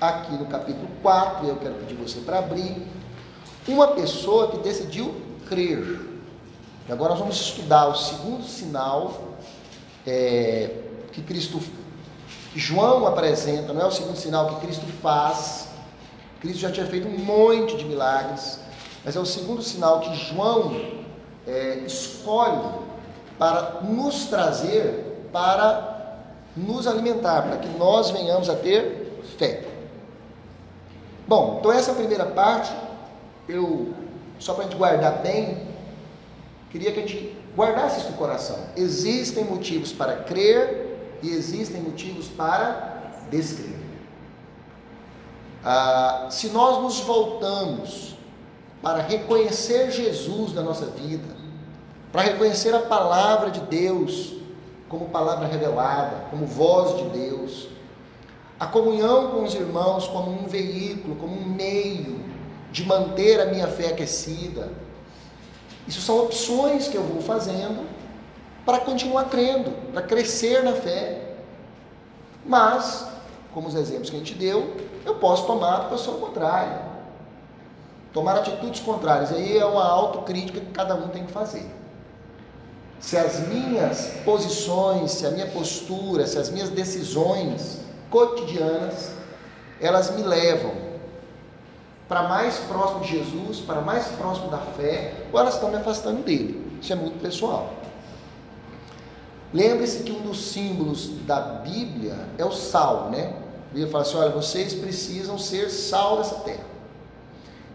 aqui 0.00 0.32
no 0.32 0.46
capítulo 0.46 0.88
4, 1.00 1.46
eu 1.46 1.56
quero 1.56 1.74
pedir 1.74 1.94
você 1.94 2.20
para 2.20 2.40
abrir, 2.40 2.76
uma 3.68 3.88
pessoa 3.88 4.50
que 4.50 4.58
decidiu 4.58 5.14
crer. 5.48 6.00
E 6.88 6.92
agora 6.92 7.10
nós 7.10 7.20
vamos 7.20 7.36
estudar 7.36 7.86
o 7.86 7.94
segundo 7.94 8.44
sinal 8.44 9.36
é, 10.04 10.70
que 11.12 11.22
Cristo, 11.22 11.60
que 12.52 12.58
João 12.58 13.06
apresenta, 13.06 13.72
não 13.72 13.80
é 13.80 13.86
o 13.86 13.92
segundo 13.92 14.16
sinal 14.16 14.48
que 14.48 14.66
Cristo 14.66 14.84
faz. 15.00 15.68
Cristo 16.40 16.58
já 16.58 16.72
tinha 16.72 16.86
feito 16.86 17.06
um 17.06 17.18
monte 17.18 17.76
de 17.76 17.84
milagres, 17.84 18.58
mas 19.04 19.14
é 19.14 19.20
o 19.20 19.26
segundo 19.26 19.62
sinal 19.62 20.00
que 20.00 20.12
João 20.16 21.01
é, 21.46 21.78
escolhe 21.86 22.82
para 23.38 23.80
nos 23.82 24.26
trazer, 24.26 25.28
para 25.32 26.18
nos 26.56 26.86
alimentar, 26.86 27.42
para 27.42 27.56
que 27.56 27.68
nós 27.78 28.10
venhamos 28.10 28.48
a 28.48 28.54
ter 28.54 29.22
fé. 29.38 29.64
Bom, 31.26 31.58
então 31.58 31.72
essa 31.72 31.94
primeira 31.94 32.26
parte, 32.26 32.72
eu, 33.48 33.92
só 34.38 34.54
para 34.54 34.64
a 34.64 34.68
gente 34.68 34.76
guardar 34.76 35.22
bem, 35.22 35.66
queria 36.70 36.92
que 36.92 37.00
a 37.00 37.06
gente 37.06 37.36
guardasse 37.56 38.00
isso 38.00 38.10
no 38.10 38.16
coração. 38.16 38.58
Existem 38.76 39.44
motivos 39.44 39.92
para 39.92 40.16
crer 40.16 41.18
e 41.22 41.30
existem 41.30 41.80
motivos 41.80 42.28
para 42.28 43.24
descrer. 43.30 43.80
Ah, 45.64 46.26
se 46.30 46.48
nós 46.48 46.82
nos 46.82 47.00
voltamos 47.00 48.16
para 48.82 49.00
reconhecer 49.00 49.92
Jesus 49.92 50.52
na 50.52 50.60
nossa 50.60 50.86
vida, 50.86 51.36
para 52.10 52.22
reconhecer 52.22 52.74
a 52.74 52.80
palavra 52.80 53.50
de 53.50 53.60
Deus 53.60 54.34
como 54.88 55.08
palavra 55.08 55.46
revelada, 55.46 56.26
como 56.30 56.44
voz 56.44 56.98
de 56.98 57.04
Deus, 57.18 57.68
a 58.58 58.66
comunhão 58.66 59.30
com 59.30 59.44
os 59.44 59.54
irmãos 59.54 60.08
como 60.08 60.30
um 60.30 60.46
veículo, 60.48 61.14
como 61.16 61.34
um 61.34 61.44
meio 61.44 62.20
de 62.72 62.84
manter 62.84 63.40
a 63.40 63.46
minha 63.46 63.68
fé 63.68 63.88
aquecida. 63.88 64.70
Isso 65.86 66.00
são 66.00 66.24
opções 66.24 66.88
que 66.88 66.96
eu 66.96 67.02
vou 67.02 67.22
fazendo 67.22 67.88
para 68.66 68.80
continuar 68.80 69.24
crendo, 69.26 69.70
para 69.92 70.02
crescer 70.02 70.62
na 70.62 70.72
fé. 70.72 71.36
Mas, 72.44 73.06
como 73.54 73.68
os 73.68 73.74
exemplos 73.74 74.10
que 74.10 74.16
a 74.16 74.18
gente 74.18 74.34
deu, 74.34 74.76
eu 75.04 75.14
posso 75.16 75.46
tomar 75.46 75.76
a 75.76 75.84
posição 75.84 76.14
contrária 76.14 76.91
tomar 78.12 78.36
atitudes 78.36 78.80
contrárias. 78.80 79.32
Aí 79.32 79.56
é 79.56 79.64
uma 79.64 79.84
autocrítica 79.84 80.60
que 80.60 80.72
cada 80.72 80.94
um 80.94 81.08
tem 81.08 81.24
que 81.24 81.32
fazer. 81.32 81.68
Se 83.00 83.16
as 83.16 83.40
minhas 83.48 84.12
posições, 84.24 85.10
se 85.10 85.26
a 85.26 85.30
minha 85.30 85.46
postura, 85.46 86.26
se 86.26 86.38
as 86.38 86.50
minhas 86.50 86.68
decisões 86.70 87.80
cotidianas, 88.10 89.10
elas 89.80 90.14
me 90.14 90.22
levam 90.22 90.72
para 92.08 92.24
mais 92.24 92.58
próximo 92.58 93.00
de 93.00 93.08
Jesus, 93.08 93.58
para 93.58 93.80
mais 93.80 94.06
próximo 94.08 94.48
da 94.50 94.58
fé, 94.58 95.14
ou 95.32 95.40
elas 95.40 95.54
estão 95.54 95.70
me 95.70 95.76
afastando 95.76 96.22
dele. 96.22 96.78
Isso 96.80 96.92
é 96.92 96.96
muito 96.96 97.20
pessoal. 97.20 97.70
Lembre-se 99.52 100.02
que 100.02 100.12
um 100.12 100.20
dos 100.20 100.52
símbolos 100.52 101.08
da 101.26 101.40
Bíblia 101.40 102.16
é 102.38 102.44
o 102.44 102.52
sal, 102.52 103.10
né? 103.10 103.34
A 103.70 103.74
Bíblia 103.74 103.88
fala 103.88 104.02
assim: 104.02 104.16
olha, 104.16 104.30
vocês 104.30 104.74
precisam 104.74 105.38
ser 105.38 105.68
sal 105.70 106.18
dessa 106.18 106.36
terra. 106.36 106.71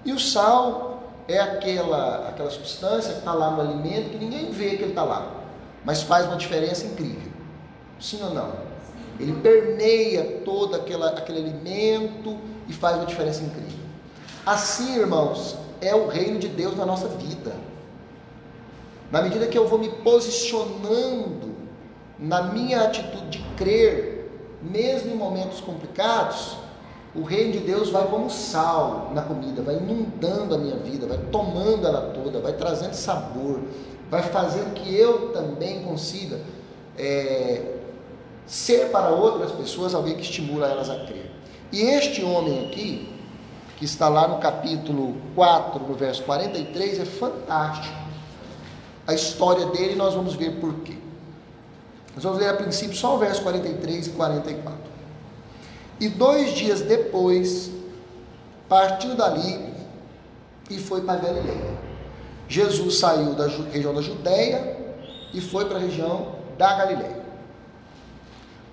E 0.06 0.12
o 0.12 0.20
sal 0.20 1.04
é 1.28 1.40
aquela, 1.40 2.30
aquela 2.30 2.50
substância 2.50 3.14
que 3.14 3.20
está 3.20 3.34
lá 3.34 3.52
no 3.52 3.62
alimento 3.62 4.12
que 4.12 4.18
ninguém 4.18 4.52
vê 4.52 4.78
que 4.78 4.84
ele 4.84 4.92
está 4.92 5.04
lá, 5.04 5.30
mas 5.84 6.02
faz 6.02 6.26
uma 6.26 6.38
diferença 6.38 6.86
incrível. 6.86 7.32
Sim 8.00 8.24
ou 8.24 8.34
não? 8.34 8.68
Ele 9.20 9.34
permeia 9.42 10.42
todo 10.46 10.76
aquela, 10.76 11.10
aquele 11.10 11.40
alimento 11.40 12.38
e 12.68 12.74
faz 12.74 12.98
uma 12.98 13.06
diferença 13.06 13.44
incrível. 13.44 13.80
Assim, 14.46 14.98
irmãos, 14.98 15.58
é 15.82 15.94
o 15.94 16.08
reino 16.08 16.40
de 16.40 16.48
Deus 16.48 16.76
na 16.78 16.86
nossa 16.86 17.08
vida. 17.08 17.54
Na 19.12 19.22
medida 19.22 19.48
que 19.48 19.58
eu 19.58 19.68
vou 19.68 19.80
me 19.80 19.90
posicionando 19.90 21.56
na 22.20 22.44
minha 22.44 22.84
atitude 22.84 23.40
de 23.40 23.40
crer, 23.56 24.30
mesmo 24.62 25.12
em 25.12 25.16
momentos 25.16 25.62
complicados, 25.62 26.58
o 27.16 27.24
reino 27.24 27.54
de 27.54 27.60
Deus 27.60 27.90
vai 27.90 28.08
como 28.08 28.30
sal 28.30 29.12
na 29.14 29.22
comida, 29.22 29.62
vai 29.62 29.76
inundando 29.76 30.54
a 30.54 30.58
minha 30.58 30.76
vida, 30.78 31.08
vai 31.08 31.18
tomando 31.32 31.88
ela 31.88 32.12
toda, 32.14 32.40
vai 32.40 32.54
trazendo 32.54 32.94
sabor, 32.94 33.60
vai 34.10 34.24
fazendo 34.24 34.74
que 34.74 34.96
eu 34.96 35.32
também 35.32 35.84
consiga 35.84 36.40
é, 36.98 37.76
ser 38.46 38.90
para 38.92 39.10
outras 39.10 39.52
pessoas 39.52 39.94
alguém 39.94 40.16
que 40.16 40.22
estimula 40.22 40.68
elas 40.68 40.90
a 40.90 41.06
crer. 41.06 41.32
E 41.72 41.82
este 41.82 42.24
homem 42.24 42.68
aqui, 42.68 43.14
que 43.78 43.86
está 43.86 44.08
lá 44.08 44.28
no 44.28 44.38
capítulo 44.38 45.16
4, 45.36 45.86
no 45.86 45.94
verso 45.94 46.24
43, 46.24 47.00
é 47.00 47.06
fantástico. 47.06 47.96
A 49.06 49.14
história 49.14 49.66
dele, 49.68 49.96
nós 49.96 50.14
vamos 50.14 50.36
ver 50.36 50.60
por 50.60 50.74
quê. 50.82 50.96
Nós 52.16 52.24
vamos 52.24 52.40
ler 52.40 52.50
a 52.50 52.54
princípio 52.54 52.96
só 52.96 53.16
o 53.16 53.20
verso 53.20 53.42
43 53.44 54.08
e 54.08 54.10
44. 54.12 54.87
E 56.00 56.10
dois 56.10 56.54
dias 56.54 56.82
depois, 56.82 57.72
partiu 58.70 59.16
dali 59.16 59.74
e 60.70 60.78
foi 60.78 61.02
para 61.02 61.20
Galileia. 61.20 61.78
Jesus 62.48 63.00
saiu 63.00 63.34
da 63.34 63.48
região 63.48 63.94
da 63.94 64.02
Judéia 64.02 64.78
e 65.34 65.42
foi 65.42 65.66
para 65.66 65.78
a 65.78 65.82
região 65.82 66.36
da 66.58 66.74
Galileia. 66.76 67.26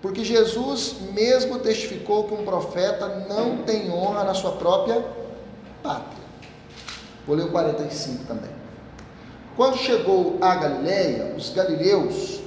Porque 0.03 0.23
Jesus 0.23 0.97
mesmo 1.15 1.59
testificou 1.61 2.25
que 2.25 2.35
um 2.35 2.45
profeta 2.45 3.27
não 3.27 3.59
tem 3.59 3.91
honra 3.91 4.25
na 4.25 4.35
sua 4.35 4.53
própria 4.53 5.03
pátria. 5.83 6.25
Vou 7.27 7.35
ler 7.35 7.47
o 7.47 7.51
45 7.51 8.25
também. 8.27 8.51
Quando 9.57 9.79
chegou 9.79 10.37
a 10.43 10.57
Galileia, 10.57 11.35
os 11.37 11.51
galileus 11.51 12.41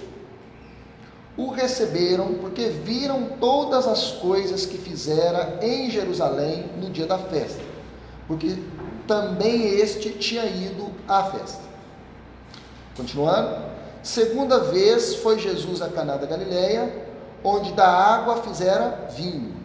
o 1.38 1.52
receberam 1.52 2.34
porque 2.34 2.68
viram 2.68 3.24
todas 3.40 3.88
as 3.88 4.12
coisas 4.14 4.66
que 4.66 4.78
fizera 4.78 5.60
em 5.62 5.90
Jerusalém 5.90 6.66
no 6.82 6.90
dia 6.90 7.06
da 7.06 7.20
festa, 7.20 7.62
porque 8.28 8.58
também 9.08 9.68
este 9.68 10.10
tinha 10.14 10.46
ido 10.46 10.90
à 11.08 11.24
festa. 11.26 11.62
Continuando, 12.96 13.62
segunda 14.02 14.60
vez 14.60 15.16
foi 15.18 15.38
Jesus 15.38 15.82
a 15.82 15.90
Caná 15.90 16.18
da 16.18 16.26
Galileia, 16.26 17.06
onde 17.44 17.72
da 17.74 17.88
água 17.88 18.42
fizera 18.42 19.08
vinho. 19.16 19.56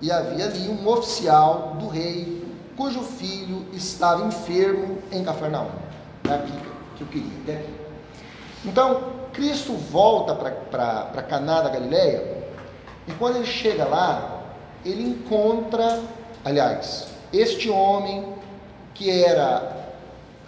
E 0.00 0.12
havia 0.12 0.44
ali 0.44 0.68
um 0.68 0.86
oficial 0.86 1.76
do 1.80 1.88
rei, 1.88 2.46
cujo 2.76 3.02
filho 3.02 3.66
estava 3.72 4.24
enfermo 4.24 4.98
em 5.10 5.24
Cafarnaum. 5.24 5.70
É 6.28 6.34
aqui 6.34 6.52
que 6.96 7.00
eu 7.02 7.06
queria, 7.08 7.32
até 7.42 7.56
aqui. 7.56 7.74
Então, 8.64 9.15
Cristo 9.36 9.74
volta 9.74 10.34
para 10.34 11.22
Caná 11.22 11.60
da 11.60 11.68
Galileia, 11.68 12.48
e 13.06 13.12
quando 13.12 13.36
ele 13.36 13.46
chega 13.46 13.84
lá, 13.84 14.40
ele 14.82 15.02
encontra, 15.02 16.00
aliás, 16.42 17.08
este 17.30 17.68
homem 17.68 18.34
que 18.94 19.10
era 19.10 19.76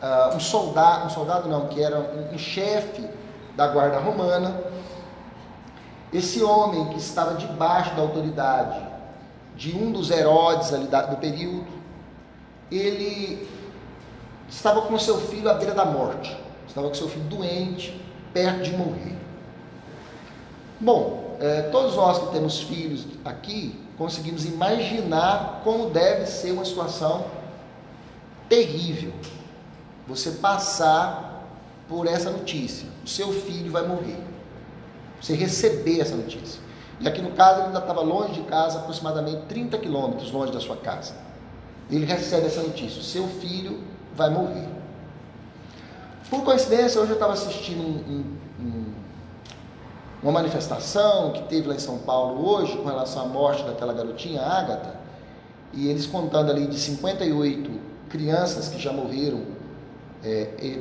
uh, 0.02 0.34
um 0.34 0.40
soldado, 0.40 1.06
um 1.06 1.10
soldado 1.10 1.50
não, 1.50 1.68
que 1.68 1.82
era 1.82 1.98
um, 2.00 2.34
um 2.34 2.38
chefe 2.38 3.06
da 3.54 3.68
guarda 3.68 3.98
romana, 3.98 4.58
esse 6.10 6.42
homem 6.42 6.86
que 6.88 6.98
estava 6.98 7.34
debaixo 7.34 7.94
da 7.94 8.00
autoridade 8.00 8.80
de 9.54 9.76
um 9.76 9.92
dos 9.92 10.10
Herodes 10.10 10.72
ali 10.72 10.86
do 10.86 11.16
período, 11.18 11.66
ele 12.72 13.46
estava 14.48 14.80
com 14.80 14.98
seu 14.98 15.18
filho 15.20 15.50
à 15.50 15.54
beira 15.54 15.74
da 15.74 15.84
morte, 15.84 16.34
estava 16.66 16.88
com 16.88 16.94
seu 16.94 17.08
filho 17.08 17.24
doente, 17.24 18.07
perto 18.32 18.62
de 18.62 18.76
morrer. 18.76 19.16
Bom, 20.80 21.36
é, 21.40 21.62
todos 21.62 21.96
nós 21.96 22.18
que 22.18 22.32
temos 22.32 22.60
filhos 22.60 23.06
aqui 23.24 23.78
conseguimos 23.96 24.44
imaginar 24.44 25.60
como 25.64 25.90
deve 25.90 26.26
ser 26.26 26.52
uma 26.52 26.64
situação 26.64 27.26
terrível. 28.48 29.12
Você 30.06 30.32
passar 30.32 31.44
por 31.88 32.06
essa 32.06 32.30
notícia: 32.30 32.88
o 33.04 33.08
seu 33.08 33.32
filho 33.32 33.70
vai 33.72 33.86
morrer. 33.86 34.18
Você 35.20 35.34
receber 35.34 36.00
essa 36.00 36.14
notícia. 36.14 36.60
E 37.00 37.08
aqui 37.08 37.20
no 37.20 37.32
caso 37.32 37.60
ele 37.60 37.66
ainda 37.68 37.78
estava 37.78 38.00
longe 38.00 38.34
de 38.34 38.42
casa, 38.42 38.78
aproximadamente 38.78 39.42
30 39.48 39.78
quilômetros 39.78 40.30
longe 40.32 40.52
da 40.52 40.60
sua 40.60 40.76
casa. 40.76 41.14
Ele 41.90 42.04
recebe 42.04 42.46
essa 42.46 42.62
notícia: 42.62 43.00
o 43.00 43.04
seu 43.04 43.26
filho 43.26 43.80
vai 44.14 44.30
morrer. 44.30 44.77
Por 46.30 46.44
coincidência, 46.44 47.00
hoje 47.00 47.12
eu 47.12 47.14
estava 47.14 47.32
assistindo 47.32 47.80
um, 47.80 48.36
um, 48.60 48.92
uma 50.22 50.32
manifestação 50.32 51.32
que 51.32 51.42
teve 51.44 51.66
lá 51.66 51.74
em 51.74 51.78
São 51.78 51.98
Paulo 51.98 52.46
hoje 52.46 52.76
com 52.76 52.84
relação 52.84 53.22
à 53.22 53.26
morte 53.26 53.62
daquela 53.62 53.94
garotinha, 53.94 54.42
Ágata, 54.42 54.94
e 55.72 55.88
eles 55.88 56.04
contando 56.04 56.50
ali 56.50 56.66
de 56.66 56.78
58 56.78 57.70
crianças 58.10 58.68
que 58.68 58.78
já 58.78 58.92
morreram 58.92 59.42
é, 60.22 60.80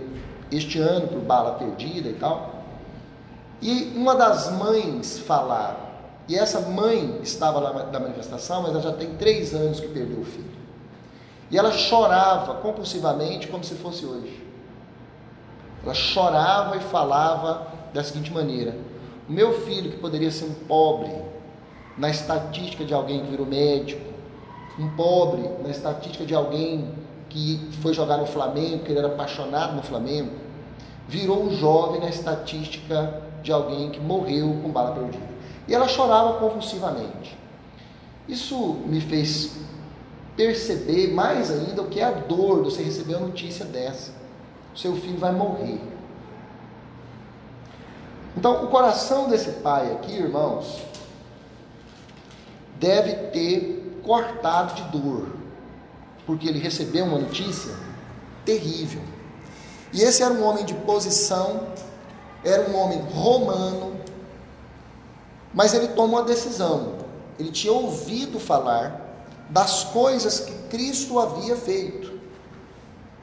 este 0.51 0.79
ano 0.79 1.07
por 1.07 1.19
bala 1.19 1.53
perdida 1.53 2.09
e 2.09 2.13
tal. 2.13 2.63
E 3.61 3.93
uma 3.95 4.15
das 4.15 4.51
mães 4.51 5.17
falar, 5.19 6.13
e 6.27 6.35
essa 6.35 6.59
mãe 6.59 7.19
estava 7.23 7.59
lá 7.59 7.85
na 7.85 7.99
manifestação, 8.01 8.63
mas 8.63 8.71
ela 8.71 8.81
já 8.81 8.91
tem 8.91 9.15
três 9.15 9.53
anos 9.53 9.79
que 9.79 9.87
perdeu 9.87 10.19
o 10.19 10.25
filho. 10.25 10.57
E 11.49 11.57
ela 11.57 11.71
chorava 11.71 12.55
compulsivamente 12.55 13.47
como 13.47 13.63
se 13.63 13.75
fosse 13.75 14.05
hoje. 14.05 14.46
Ela 15.83 15.93
chorava 15.93 16.77
e 16.77 16.79
falava 16.79 17.67
da 17.93 18.03
seguinte 18.03 18.31
maneira: 18.31 18.75
O 19.27 19.31
meu 19.31 19.61
filho, 19.61 19.91
que 19.91 19.97
poderia 19.97 20.31
ser 20.31 20.45
um 20.45 20.53
pobre, 20.53 21.11
na 21.97 22.09
estatística 22.09 22.85
de 22.85 22.93
alguém 22.93 23.21
que 23.21 23.31
virou 23.31 23.45
médico, 23.45 24.01
um 24.79 24.89
pobre 24.89 25.41
na 25.63 25.69
estatística 25.69 26.25
de 26.25 26.35
alguém 26.35 26.93
que 27.29 27.69
foi 27.81 27.93
jogar 27.93 28.17
no 28.17 28.25
Flamengo, 28.25 28.83
que 28.83 28.91
ele 28.91 28.99
era 28.99 29.07
apaixonado 29.07 29.75
no 29.75 29.81
Flamengo, 29.81 30.31
virou 31.07 31.43
um 31.43 31.55
jovem 31.55 31.99
na 31.99 32.09
estatística 32.09 33.21
de 33.41 33.51
alguém 33.51 33.89
que 33.89 33.99
morreu 33.99 34.59
com 34.61 34.69
bala 34.69 34.91
perdida. 34.91 35.25
E 35.67 35.73
ela 35.73 35.87
chorava 35.87 36.39
convulsivamente. 36.39 37.37
Isso 38.27 38.77
me 38.85 39.01
fez 39.01 39.57
perceber 40.35 41.13
mais 41.13 41.49
ainda 41.49 41.81
o 41.81 41.87
que 41.87 41.99
é 41.99 42.03
a 42.03 42.11
dor 42.11 42.63
de 42.63 42.65
você 42.65 42.83
receber 42.83 43.15
a 43.15 43.19
notícia 43.19 43.65
dessa. 43.65 44.11
Seu 44.77 44.95
filho 44.95 45.17
vai 45.17 45.31
morrer. 45.31 45.81
Então, 48.37 48.63
o 48.63 48.67
coração 48.67 49.27
desse 49.27 49.51
pai 49.61 49.91
aqui, 49.91 50.13
irmãos, 50.13 50.83
deve 52.79 53.13
ter 53.31 53.99
cortado 54.03 54.75
de 54.75 54.83
dor, 54.97 55.27
porque 56.25 56.47
ele 56.47 56.59
recebeu 56.59 57.05
uma 57.05 57.17
notícia 57.17 57.73
terrível. 58.45 59.01
E 59.91 60.01
esse 60.01 60.21
era 60.21 60.33
um 60.33 60.45
homem 60.45 60.63
de 60.63 60.73
posição 60.73 61.67
era 62.43 62.69
um 62.69 62.77
homem 62.77 62.99
romano, 63.13 63.99
mas 65.53 65.73
ele 65.73 65.89
tomou 65.89 66.19
uma 66.19 66.23
decisão. 66.23 66.95
Ele 67.39 67.51
tinha 67.51 67.73
ouvido 67.73 68.39
falar 68.39 69.01
das 69.49 69.83
coisas 69.85 70.39
que 70.39 70.53
Cristo 70.69 71.19
havia 71.19 71.55
feito, 71.55 72.16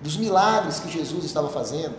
dos 0.05 0.17
milagres 0.17 0.79
que 0.79 0.89
Jesus 0.89 1.25
estava 1.25 1.49
fazendo. 1.49 1.97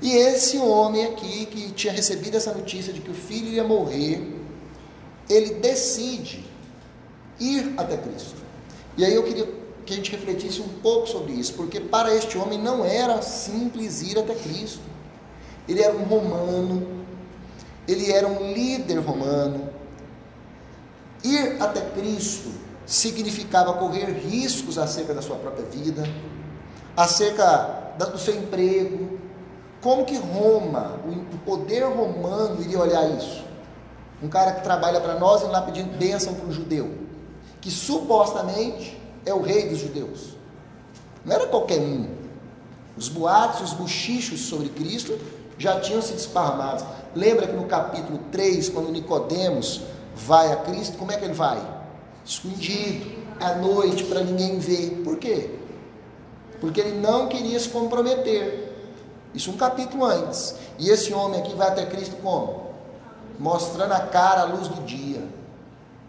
E 0.00 0.10
esse 0.10 0.56
homem 0.56 1.04
aqui, 1.04 1.44
que 1.44 1.72
tinha 1.72 1.92
recebido 1.92 2.38
essa 2.38 2.54
notícia 2.54 2.92
de 2.92 3.00
que 3.00 3.10
o 3.10 3.14
filho 3.14 3.48
ia 3.48 3.64
morrer, 3.64 4.40
ele 5.28 5.56
decide 5.56 6.42
ir 7.38 7.74
até 7.76 7.98
Cristo. 7.98 8.40
E 8.96 9.04
aí 9.04 9.14
eu 9.14 9.22
queria 9.22 9.46
que 9.84 9.92
a 9.92 9.96
gente 9.96 10.10
refletisse 10.10 10.62
um 10.62 10.68
pouco 10.80 11.06
sobre 11.06 11.34
isso, 11.34 11.52
porque 11.52 11.80
para 11.80 12.14
este 12.14 12.38
homem 12.38 12.58
não 12.58 12.82
era 12.84 13.20
simples 13.20 14.00
ir 14.00 14.18
até 14.18 14.34
Cristo 14.34 14.96
ele 15.68 15.82
era 15.82 15.96
um 15.96 16.04
romano, 16.04 17.04
ele 17.86 18.12
era 18.12 18.26
um 18.26 18.52
líder 18.52 18.98
romano. 18.98 19.68
Ir 21.24 21.60
até 21.60 21.80
Cristo 21.80 22.50
significava 22.84 23.74
correr 23.74 24.06
riscos 24.12 24.78
acerca 24.78 25.12
da 25.12 25.20
sua 25.20 25.36
própria 25.36 25.64
vida, 25.66 26.08
acerca 26.96 27.94
do 27.98 28.18
seu 28.18 28.34
emprego. 28.36 29.18
Como 29.82 30.04
que 30.04 30.16
Roma, 30.16 30.98
o 31.32 31.38
poder 31.38 31.84
romano, 31.84 32.60
iria 32.60 32.80
olhar 32.80 33.08
isso? 33.10 33.44
Um 34.22 34.28
cara 34.28 34.52
que 34.52 34.62
trabalha 34.62 35.00
para 35.00 35.18
nós 35.18 35.42
e 35.42 35.46
lá 35.46 35.60
pedindo 35.60 35.96
bênção 35.98 36.34
para 36.34 36.46
um 36.46 36.52
judeu, 36.52 36.90
que 37.60 37.70
supostamente 37.70 39.00
é 39.24 39.34
o 39.34 39.42
rei 39.42 39.68
dos 39.68 39.78
judeus. 39.78 40.36
Não 41.24 41.34
era 41.34 41.46
qualquer 41.46 41.78
um. 41.78 42.08
Os 42.96 43.08
boatos, 43.08 43.60
os 43.60 43.72
buchichos 43.74 44.40
sobre 44.40 44.70
Cristo 44.70 45.18
já 45.58 45.78
tinham 45.80 46.00
se 46.00 46.14
desparramados. 46.14 46.84
Lembra 47.14 47.46
que 47.46 47.52
no 47.52 47.66
capítulo 47.66 48.18
3, 48.32 48.70
quando 48.70 48.90
Nicodemos 48.90 49.82
vai 50.14 50.50
a 50.52 50.56
Cristo, 50.56 50.96
como 50.96 51.12
é 51.12 51.16
que 51.16 51.24
ele 51.24 51.34
vai? 51.34 51.60
Escondido, 52.24 53.12
à 53.38 53.54
noite, 53.54 54.04
para 54.04 54.22
ninguém 54.22 54.58
ver. 54.58 55.02
Por 55.04 55.18
quê? 55.18 55.50
Porque 56.60 56.80
ele 56.80 56.98
não 56.98 57.28
queria 57.28 57.58
se 57.58 57.68
comprometer. 57.68 58.72
Isso 59.34 59.50
um 59.50 59.56
capítulo 59.56 60.04
antes. 60.04 60.54
E 60.78 60.88
esse 60.88 61.12
homem 61.12 61.40
aqui 61.40 61.54
vai 61.54 61.68
até 61.68 61.84
Cristo 61.84 62.16
como? 62.22 62.66
Mostrando 63.38 63.92
a 63.92 64.00
cara 64.00 64.42
à 64.42 64.44
luz 64.44 64.68
do 64.68 64.82
dia. 64.82 65.22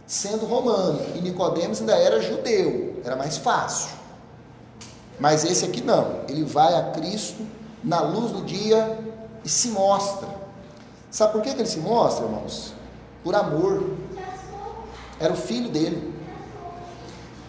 Sendo 0.06 0.46
romano. 0.46 1.00
E 1.16 1.22
Nicodemos 1.22 1.80
ainda 1.82 1.96
era 1.96 2.22
judeu. 2.22 3.02
Era 3.04 3.16
mais 3.16 3.38
fácil. 3.38 3.92
Mas 5.20 5.44
esse 5.44 5.66
aqui 5.66 5.82
não. 5.82 6.22
Ele 6.30 6.44
vai 6.44 6.74
a 6.74 6.92
Cristo 6.92 7.46
na 7.84 8.02
luz 8.02 8.32
do 8.32 8.44
dia 8.44 8.98
e 9.44 9.50
se 9.50 9.70
mostra. 9.70 10.28
Sabe 11.12 11.34
por 11.34 11.42
que, 11.42 11.54
que 11.54 11.62
ele 11.62 11.70
se 11.70 11.80
mostra, 11.80 12.26
irmãos? 12.26 12.74
Por 13.24 13.36
amor. 13.36 13.96
Era 15.20 15.34
o 15.34 15.38
filho 15.38 15.70
dele. 15.70 16.17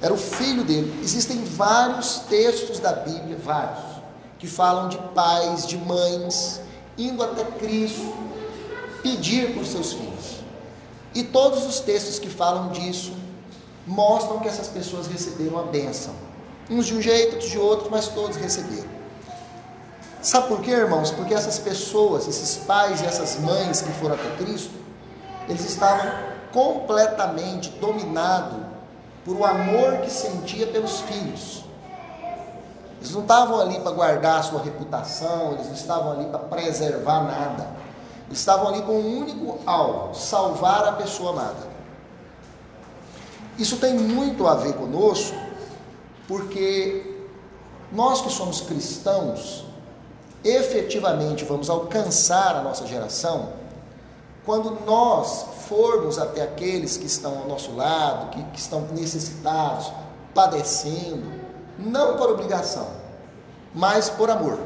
Era 0.00 0.14
o 0.14 0.16
filho 0.16 0.62
dele. 0.62 1.00
Existem 1.02 1.44
vários 1.44 2.20
textos 2.28 2.78
da 2.78 2.92
Bíblia, 2.92 3.36
vários, 3.42 3.84
que 4.38 4.46
falam 4.46 4.88
de 4.88 4.98
pais, 5.14 5.66
de 5.66 5.76
mães, 5.76 6.60
indo 6.96 7.22
até 7.22 7.44
Cristo 7.44 8.14
pedir 9.02 9.54
por 9.54 9.66
seus 9.66 9.92
filhos. 9.92 10.38
E 11.14 11.24
todos 11.24 11.66
os 11.66 11.80
textos 11.80 12.18
que 12.18 12.28
falam 12.28 12.68
disso 12.68 13.12
mostram 13.86 14.38
que 14.38 14.48
essas 14.48 14.68
pessoas 14.68 15.06
receberam 15.06 15.58
a 15.58 15.62
bênção. 15.62 16.14
Uns 16.70 16.86
de 16.86 16.94
um 16.94 17.02
jeito, 17.02 17.34
outros 17.34 17.50
de 17.50 17.58
outro, 17.58 17.88
mas 17.90 18.08
todos 18.08 18.36
receberam. 18.36 18.98
Sabe 20.20 20.48
por 20.48 20.60
quê, 20.60 20.72
irmãos? 20.72 21.10
Porque 21.10 21.32
essas 21.32 21.58
pessoas, 21.58 22.28
esses 22.28 22.58
pais 22.64 23.00
e 23.00 23.06
essas 23.06 23.38
mães 23.40 23.80
que 23.80 23.90
foram 23.92 24.14
até 24.14 24.36
Cristo, 24.36 24.74
eles 25.48 25.64
estavam 25.64 26.06
completamente 26.52 27.70
dominados 27.80 28.67
por 29.24 29.36
o 29.36 29.44
amor 29.44 29.98
que 29.98 30.10
sentia 30.10 30.66
pelos 30.66 31.00
filhos. 31.00 31.64
Eles 32.98 33.12
não 33.12 33.22
estavam 33.22 33.60
ali 33.60 33.78
para 33.80 33.92
guardar 33.92 34.40
a 34.40 34.42
sua 34.42 34.60
reputação, 34.60 35.52
eles 35.52 35.66
não 35.66 35.74
estavam 35.74 36.12
ali 36.12 36.26
para 36.26 36.40
preservar 36.40 37.22
nada. 37.22 37.68
Eles 38.26 38.38
estavam 38.38 38.68
ali 38.68 38.82
com 38.82 38.92
um 38.92 39.18
único 39.20 39.58
alvo: 39.66 40.14
salvar 40.14 40.86
a 40.86 40.92
pessoa 40.92 41.30
amada. 41.30 41.68
Isso 43.58 43.76
tem 43.78 43.94
muito 43.94 44.46
a 44.46 44.54
ver 44.54 44.74
conosco, 44.74 45.36
porque 46.26 47.26
nós 47.92 48.20
que 48.20 48.30
somos 48.30 48.60
cristãos, 48.60 49.64
efetivamente 50.44 51.44
vamos 51.44 51.68
alcançar 51.70 52.56
a 52.56 52.62
nossa 52.62 52.86
geração 52.86 53.50
quando 54.48 54.82
nós 54.86 55.44
formos 55.68 56.18
até 56.18 56.40
aqueles 56.40 56.96
que 56.96 57.04
estão 57.04 57.40
ao 57.40 57.46
nosso 57.46 57.76
lado, 57.76 58.30
que, 58.30 58.42
que 58.44 58.58
estão 58.58 58.80
necessitados, 58.92 59.92
padecendo, 60.34 61.30
não 61.78 62.16
por 62.16 62.30
obrigação, 62.30 62.88
mas 63.74 64.08
por 64.08 64.30
amor. 64.30 64.58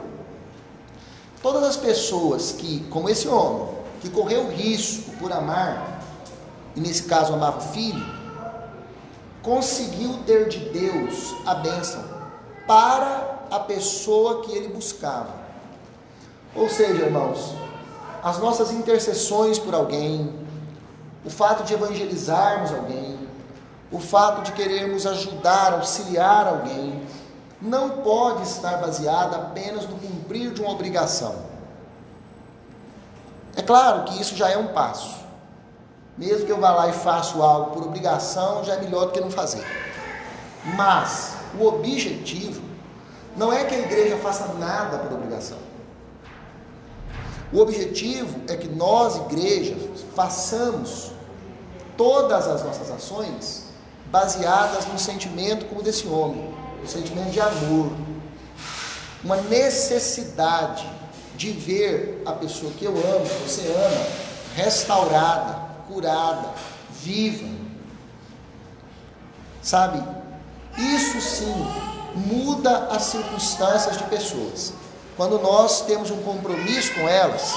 Todas 1.43 1.65
as 1.65 1.77
pessoas 1.77 2.53
que, 2.53 2.85
como 2.91 3.09
esse 3.09 3.27
homem, 3.27 3.75
que 4.01 4.09
correu 4.09 4.49
risco 4.51 5.11
por 5.19 5.33
amar, 5.33 6.01
e 6.77 6.81
nesse 6.81 7.03
caso 7.03 7.35
amava 7.35 7.59
o 7.59 7.73
filho, 7.73 8.07
conseguiu 9.43 10.17
ter 10.25 10.49
de 10.49 10.61
Deus 10.61 11.35
a 11.45 11.57
bênção 11.57 12.05
para 12.69 13.49
a 13.51 13.59
pessoa 13.59 14.43
que 14.43 14.53
ele 14.53 14.69
buscava. 14.69 15.35
Ou 16.55 16.69
seja, 16.69 17.03
irmãos, 17.03 17.53
as 18.23 18.39
nossas 18.39 18.71
intercessões 18.71 19.59
por 19.59 19.75
alguém, 19.75 20.33
o 21.25 21.31
fato 21.31 21.65
de 21.65 21.75
evangelizarmos 21.75 22.73
alguém, 22.73 23.19
o 23.91 23.99
fato 23.99 24.43
de 24.43 24.53
querermos 24.53 25.07
ajudar, 25.07 25.73
auxiliar 25.73 26.47
alguém, 26.47 27.03
não 27.61 27.91
pode 28.03 28.43
estar 28.43 28.79
baseada 28.79 29.37
apenas 29.37 29.89
no 29.89 29.97
cumprir 29.97 30.53
de 30.53 30.61
uma 30.61 30.71
obrigação. 30.71 31.35
É 33.57 33.63
claro 33.63 34.05
que 34.05 34.21
isso 34.21 34.35
já 34.37 34.49
é 34.49 34.57
um 34.57 34.69
passo. 34.69 35.21
Mesmo 36.17 36.47
que 36.47 36.53
eu 36.53 36.61
vá 36.61 36.71
lá 36.71 36.89
e 36.89 36.93
faça 36.93 37.37
algo 37.39 37.73
por 37.73 37.85
obrigação, 37.85 38.65
já 38.65 38.75
é 38.75 38.81
melhor 38.81 39.07
do 39.07 39.13
que 39.13 39.21
não 39.21 39.31
fazer. 39.31 39.65
Mas 40.77 41.35
o 41.59 41.67
objetivo 41.67 42.63
não 43.37 43.53
é 43.53 43.65
que 43.65 43.75
a 43.75 43.79
igreja 43.79 44.17
faça 44.19 44.47
nada 44.55 44.99
por 44.99 45.13
obrigação. 45.13 45.59
O 47.53 47.59
objetivo 47.59 48.41
é 48.49 48.57
que 48.57 48.69
nós, 48.69 49.17
igreja, 49.17 49.77
façamos 50.17 51.13
todas 51.97 52.49
as 52.49 52.65
nossas 52.65 52.91
ações 52.91 53.65
baseadas 54.07 54.87
no 54.87 54.99
sentimento 54.99 55.67
como 55.67 55.83
desse 55.83 56.07
homem, 56.07 56.53
no 56.81 56.89
sentimento 56.89 57.31
de 57.31 57.41
amor, 57.41 57.93
uma 59.23 59.37
necessidade 59.37 60.89
de 61.37 61.51
ver 61.51 62.23
a 62.25 62.33
pessoa 62.33 62.73
que 62.73 62.85
eu 62.85 62.93
amo, 62.93 63.27
que 63.27 63.49
você 63.49 63.67
ama, 63.69 64.07
restaurada, 64.57 65.61
curada, 65.87 66.49
viva. 67.03 67.49
Sabe? 69.61 70.03
Isso 70.79 71.21
sim 71.21 71.55
muda 72.15 72.89
as 72.89 73.03
circunstâncias 73.03 73.99
de 73.99 74.05
pessoas 74.05 74.73
quando 75.17 75.39
nós 75.39 75.83
temos 75.83 76.11
um 76.11 76.23
compromisso 76.23 76.95
com 76.95 77.09
elas 77.09 77.55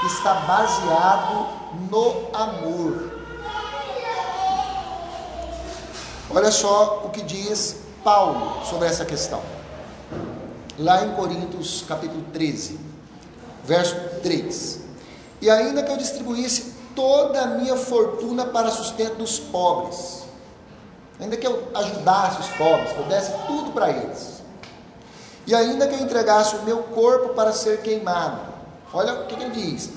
que 0.00 0.06
está 0.06 0.34
baseado 0.34 1.48
no 1.90 2.34
amor. 2.34 3.16
Olha 6.34 6.50
só 6.50 7.02
o 7.04 7.10
que 7.10 7.22
diz 7.22 7.76
Paulo 8.02 8.64
sobre 8.64 8.88
essa 8.88 9.04
questão. 9.04 9.42
Lá 10.78 11.04
em 11.04 11.14
Coríntios 11.14 11.84
capítulo 11.88 12.24
13, 12.32 12.78
verso 13.64 13.96
3. 14.22 14.80
E 15.40 15.50
ainda 15.50 15.82
que 15.82 15.90
eu 15.90 15.96
distribuísse 15.96 16.74
toda 16.94 17.42
a 17.42 17.46
minha 17.46 17.76
fortuna 17.76 18.46
para 18.46 18.70
sustento 18.70 19.16
dos 19.16 19.38
pobres, 19.38 20.24
ainda 21.20 21.36
que 21.36 21.46
eu 21.46 21.68
ajudasse 21.74 22.40
os 22.40 22.48
pobres, 22.56 22.92
que 22.92 22.98
eu 22.98 23.04
desse 23.04 23.32
tudo 23.46 23.70
para 23.72 23.90
eles, 23.90 24.42
e 25.46 25.54
ainda 25.54 25.86
que 25.86 25.94
eu 25.94 26.00
entregasse 26.00 26.56
o 26.56 26.62
meu 26.62 26.78
corpo 26.82 27.30
para 27.30 27.52
ser 27.52 27.80
queimado. 27.80 28.40
Olha 28.92 29.14
o 29.14 29.26
que 29.26 29.34
ele 29.34 29.50
diz. 29.50 29.92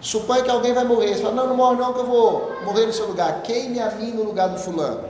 Suponha 0.00 0.42
que 0.42 0.50
alguém 0.50 0.74
vai 0.74 0.84
morrer. 0.84 1.14
Você 1.14 1.22
fala, 1.22 1.34
não, 1.34 1.48
não 1.48 1.56
morre 1.56 1.76
não, 1.76 1.92
que 1.92 2.00
eu 2.00 2.06
vou 2.06 2.52
morrer 2.64 2.86
no 2.86 2.92
seu 2.92 3.06
lugar. 3.06 3.42
Queime 3.42 3.78
a 3.78 3.92
mim 3.92 4.10
no 4.10 4.24
lugar 4.24 4.48
do 4.48 4.58
fulano. 4.58 5.04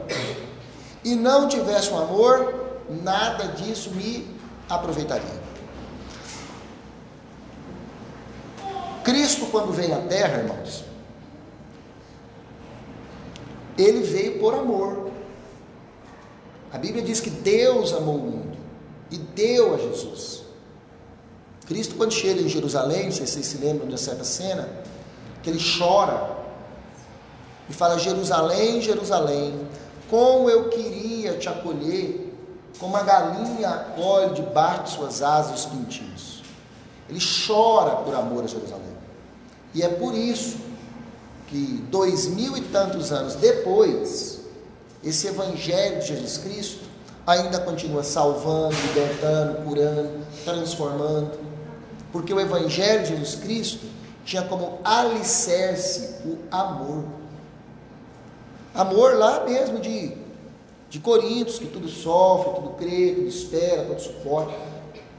E 1.02 1.14
não 1.14 1.48
tivesse 1.48 1.90
um 1.90 1.98
amor, 1.98 2.54
nada 3.02 3.48
disso 3.48 3.90
me 3.92 4.28
aproveitaria. 4.68 5.42
Cristo, 9.02 9.46
quando 9.46 9.72
veio 9.72 9.94
à 9.94 10.00
terra, 10.02 10.38
irmãos, 10.38 10.84
ele 13.78 14.02
veio 14.02 14.38
por 14.38 14.54
amor. 14.54 15.10
A 16.70 16.78
Bíblia 16.78 17.02
diz 17.02 17.20
que 17.20 17.30
Deus 17.30 17.92
amou 17.94 18.16
o 18.16 18.18
mundo 18.18 18.51
e 19.12 19.18
deu 19.18 19.74
a 19.74 19.78
Jesus. 19.78 20.42
Cristo, 21.66 21.94
quando 21.94 22.12
chega 22.12 22.40
em 22.40 22.48
Jerusalém, 22.48 23.04
não 23.04 23.12
sei 23.12 23.26
se 23.26 23.34
vocês 23.34 23.46
se 23.46 23.58
lembram 23.58 23.86
de 23.86 24.00
certa 24.00 24.24
cena, 24.24 24.68
que 25.42 25.50
ele 25.50 25.60
chora 25.78 26.36
e 27.68 27.72
fala: 27.72 27.98
Jerusalém, 27.98 28.80
Jerusalém, 28.80 29.68
como 30.08 30.48
eu 30.48 30.70
queria 30.70 31.34
te 31.34 31.48
acolher, 31.48 32.34
como 32.78 32.96
a 32.96 33.02
galinha 33.02 33.68
acolhe 33.68 34.34
debaixo 34.34 34.84
de 34.84 34.90
suas 34.90 35.22
asas 35.22 35.60
os 35.60 35.66
pintinhos. 35.66 36.42
Ele 37.08 37.20
chora 37.46 37.96
por 37.96 38.14
amor 38.14 38.44
a 38.44 38.46
Jerusalém. 38.46 38.96
E 39.74 39.82
é 39.82 39.88
por 39.88 40.14
isso 40.14 40.56
que 41.48 41.84
dois 41.90 42.26
mil 42.28 42.56
e 42.56 42.62
tantos 42.62 43.12
anos 43.12 43.34
depois, 43.34 44.40
esse 45.04 45.26
Evangelho 45.26 46.00
de 46.00 46.08
Jesus 46.08 46.38
Cristo 46.38 46.91
ainda 47.26 47.60
continua 47.60 48.02
salvando, 48.02 48.74
libertando, 48.88 49.64
curando, 49.64 50.26
transformando, 50.44 51.38
porque 52.10 52.32
o 52.32 52.40
Evangelho 52.40 53.02
de 53.02 53.08
Jesus 53.10 53.36
Cristo 53.36 53.86
tinha 54.24 54.42
como 54.42 54.78
alicerce 54.84 56.16
o 56.24 56.38
amor. 56.50 57.04
Amor 58.74 59.16
lá 59.16 59.44
mesmo 59.44 59.78
de, 59.78 60.16
de 60.88 60.98
Coríntios, 60.98 61.58
que 61.58 61.66
tudo 61.66 61.88
sofre, 61.88 62.54
tudo 62.54 62.70
crê, 62.70 63.14
tudo 63.14 63.28
espera, 63.28 63.84
tudo 63.84 64.00
suporta, 64.00 64.54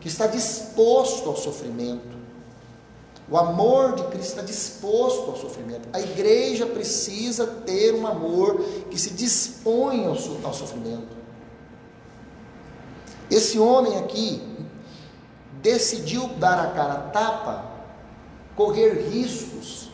que 0.02 0.08
está 0.08 0.28
disposto 0.28 1.30
ao 1.30 1.36
sofrimento. 1.36 2.14
O 3.30 3.38
amor 3.38 3.96
de 3.96 4.04
Cristo 4.08 4.30
está 4.30 4.42
disposto 4.42 5.32
ao 5.32 5.38
sofrimento. 5.38 5.88
A 5.94 6.00
igreja 6.00 6.66
precisa 6.66 7.48
ter 7.48 7.94
um 7.96 8.06
amor 8.06 8.62
que 8.92 9.00
se 9.00 9.12
dispõe 9.12 10.06
ao, 10.06 10.18
ao 10.44 10.54
sofrimento. 10.54 11.23
Esse 13.34 13.58
homem 13.58 13.98
aqui 13.98 14.40
decidiu 15.60 16.28
dar 16.38 16.60
a 16.60 16.68
cara 16.68 16.94
a 16.94 17.00
tapa, 17.10 17.66
correr 18.56 19.10
riscos 19.10 19.90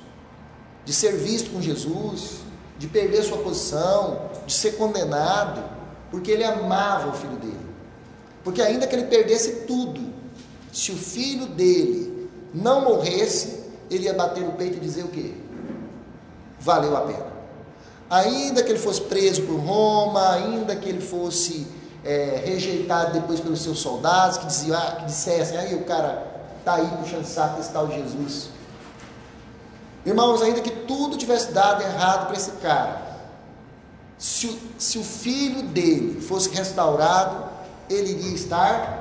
de 0.84 0.92
ser 0.92 1.16
visto 1.16 1.52
com 1.52 1.62
Jesus, 1.62 2.40
de 2.78 2.88
perder 2.88 3.24
sua 3.24 3.38
posição, 3.38 4.30
de 4.46 4.52
ser 4.52 4.74
condenado, 4.74 5.64
porque 6.12 6.32
ele 6.32 6.44
amava 6.44 7.12
o 7.12 7.14
filho 7.14 7.38
dele. 7.38 7.70
Porque 8.44 8.62
ainda 8.62 8.86
que 8.86 8.94
ele 8.94 9.06
perdesse 9.06 9.62
tudo, 9.66 10.02
se 10.74 10.92
o 10.92 10.98
filho 10.98 11.46
dele 11.46 12.30
não 12.54 12.82
morresse, 12.82 13.64
ele 13.90 14.04
ia 14.04 14.14
bater 14.14 14.44
no 14.44 14.52
peito 14.54 14.76
e 14.76 14.82
dizer 14.82 15.06
o 15.06 15.08
quê? 15.08 15.34
Valeu 16.60 16.98
a 16.98 17.02
pena. 17.02 17.28
Ainda 18.10 18.64
que 18.64 18.70
ele 18.70 18.80
fosse 18.80 19.00
preso 19.04 19.44
por 19.44 19.56
Roma, 19.56 20.34
ainda 20.34 20.76
que 20.76 20.90
ele 20.90 21.00
fosse 21.00 21.79
é, 22.04 22.44
rejeitado 22.46 23.14
depois 23.14 23.40
pelos 23.40 23.62
seus 23.62 23.80
soldados, 23.80 24.38
que 24.38 24.46
diziam, 24.46 24.78
ah, 24.78 24.96
que 24.98 25.06
dissessem, 25.06 25.58
aí 25.58 25.76
o 25.76 25.84
cara 25.84 26.28
está 26.60 26.76
aí 26.76 26.88
puxando 26.98 27.26
saco 27.26 27.60
esse 27.60 27.72
tal 27.72 27.88
de 27.88 27.96
Jesus. 27.96 28.50
Irmãos, 30.06 30.42
ainda 30.42 30.62
que 30.62 30.72
tudo 30.72 31.18
tivesse 31.18 31.52
dado 31.52 31.82
errado 31.84 32.28
para 32.28 32.36
esse 32.36 32.52
cara, 32.52 33.10
se 34.18 34.48
o, 34.48 34.60
se 34.78 34.98
o 34.98 35.04
filho 35.04 35.64
dele 35.64 36.22
fosse 36.22 36.50
restaurado, 36.50 37.46
ele 37.90 38.12
iria 38.12 38.34
estar 38.34 39.00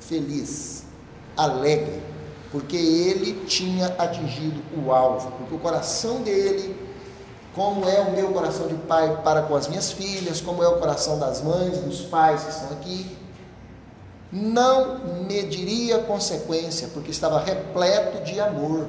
feliz, 0.00 0.84
alegre, 1.36 2.02
porque 2.50 2.76
ele 2.76 3.44
tinha 3.46 3.86
atingido 3.98 4.62
o 4.76 4.92
alvo, 4.92 5.30
porque 5.32 5.54
o 5.54 5.58
coração 5.58 6.22
dele, 6.22 6.74
como 7.58 7.88
é 7.88 7.98
o 7.98 8.12
meu 8.12 8.32
coração 8.32 8.68
de 8.68 8.76
pai 8.76 9.20
para 9.24 9.42
com 9.42 9.56
as 9.56 9.66
minhas 9.66 9.90
filhas, 9.90 10.40
como 10.40 10.62
é 10.62 10.68
o 10.68 10.78
coração 10.78 11.18
das 11.18 11.42
mães, 11.42 11.78
dos 11.78 12.02
pais 12.02 12.44
que 12.44 12.50
estão 12.50 12.70
aqui, 12.70 13.18
não 14.30 15.00
mediria 15.26 15.98
consequência, 15.98 16.86
porque 16.94 17.10
estava 17.10 17.40
repleto 17.40 18.22
de 18.22 18.38
amor. 18.38 18.86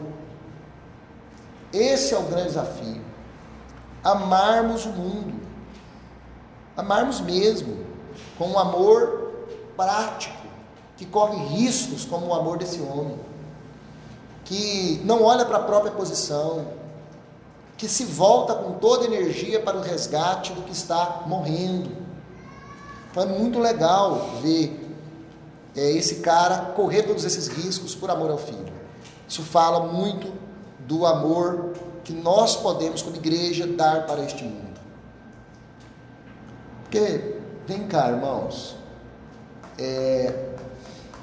Esse 1.73 2.13
é 2.13 2.19
o 2.19 2.21
grande 2.21 2.49
desafio. 2.49 3.01
Amarmos 4.03 4.85
o 4.85 4.89
mundo. 4.89 5.39
Amarmos 6.77 7.21
mesmo, 7.21 7.83
com 8.37 8.49
um 8.49 8.59
amor 8.59 9.47
prático, 9.75 10.45
que 10.95 11.07
corre 11.07 11.43
riscos, 11.55 12.05
como 12.05 12.27
o 12.27 12.33
amor 12.35 12.59
desse 12.59 12.79
homem, 12.81 13.17
que 14.45 15.01
não 15.05 15.23
olha 15.23 15.43
para 15.43 15.57
a 15.57 15.63
própria 15.63 15.91
posição, 15.91 16.78
que 17.79 17.87
se 17.87 18.03
volta 18.03 18.53
com 18.53 18.73
toda 18.73 19.05
energia 19.05 19.61
para 19.61 19.77
o 19.77 19.81
resgate 19.81 20.51
do 20.51 20.63
que 20.63 20.73
está 20.73 21.23
morrendo. 21.25 21.89
Então 23.09 23.23
é 23.23 23.25
muito 23.25 23.57
legal 23.57 24.31
ver 24.41 24.77
é, 25.73 25.89
esse 25.91 26.15
cara 26.15 26.73
correr 26.73 27.03
todos 27.03 27.23
esses 27.23 27.47
riscos 27.47 27.95
por 27.95 28.11
amor 28.11 28.31
ao 28.31 28.37
filho. 28.37 28.73
Isso 29.25 29.41
fala 29.43 29.87
muito 29.87 30.29
do 30.79 31.05
amor 31.05 31.71
que 32.03 32.11
nós 32.11 32.57
podemos, 32.57 33.01
como 33.01 33.15
igreja, 33.15 33.65
dar 33.65 34.05
para 34.05 34.25
este 34.25 34.43
mundo. 34.43 34.77
Porque, 36.83 37.37
vem 37.65 37.87
cá, 37.87 38.09
irmãos, 38.09 38.75
é, 39.77 40.49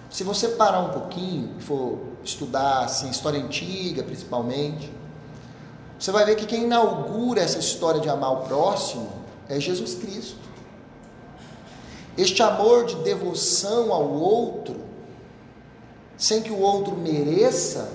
se 0.08 0.24
você 0.24 0.48
parar 0.48 0.80
um 0.80 0.90
pouquinho 0.90 1.54
e 1.58 1.62
for 1.62 1.98
estudar 2.24 2.84
assim, 2.84 3.10
história 3.10 3.38
antiga, 3.38 4.02
principalmente, 4.02 4.95
você 5.98 6.10
vai 6.10 6.24
ver 6.24 6.36
que 6.36 6.46
quem 6.46 6.64
inaugura 6.64 7.40
essa 7.40 7.58
história 7.58 8.00
de 8.00 8.08
amar 8.08 8.32
o 8.32 8.36
próximo 8.46 9.08
é 9.48 9.58
Jesus 9.58 9.94
Cristo. 9.94 10.46
Este 12.16 12.42
amor 12.42 12.84
de 12.84 12.96
devoção 12.96 13.92
ao 13.92 14.10
outro, 14.10 14.76
sem 16.16 16.42
que 16.42 16.50
o 16.50 16.58
outro 16.58 16.96
mereça, 16.96 17.90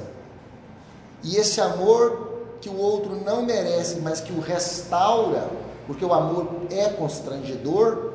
e 1.23 1.35
esse 1.35 1.61
amor 1.61 2.31
que 2.59 2.69
o 2.69 2.77
outro 2.77 3.15
não 3.23 3.43
merece, 3.43 3.99
mas 3.99 4.21
que 4.21 4.31
o 4.31 4.39
restaura, 4.39 5.49
porque 5.87 6.05
o 6.05 6.13
amor 6.13 6.47
é 6.69 6.89
constrangedor. 6.89 8.13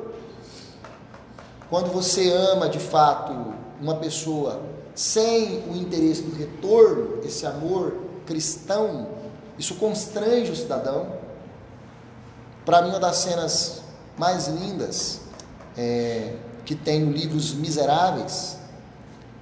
Quando 1.69 1.91
você 1.91 2.31
ama 2.31 2.69
de 2.69 2.79
fato 2.79 3.53
uma 3.81 3.95
pessoa 3.95 4.61
sem 4.95 5.63
o 5.69 5.75
interesse 5.75 6.23
do 6.23 6.35
retorno, 6.35 7.19
esse 7.23 7.45
amor 7.45 7.95
cristão, 8.25 9.09
isso 9.57 9.75
constrange 9.75 10.51
o 10.51 10.55
cidadão. 10.55 11.07
Para 12.65 12.81
mim, 12.81 12.89
uma 12.89 12.99
das 12.99 13.17
cenas 13.17 13.81
mais 14.17 14.47
lindas 14.47 15.21
é, 15.77 16.33
que 16.65 16.75
tem 16.75 16.99
no 17.01 17.11
livro 17.11 17.37
Os 17.37 17.53
Miseráveis, 17.53 18.57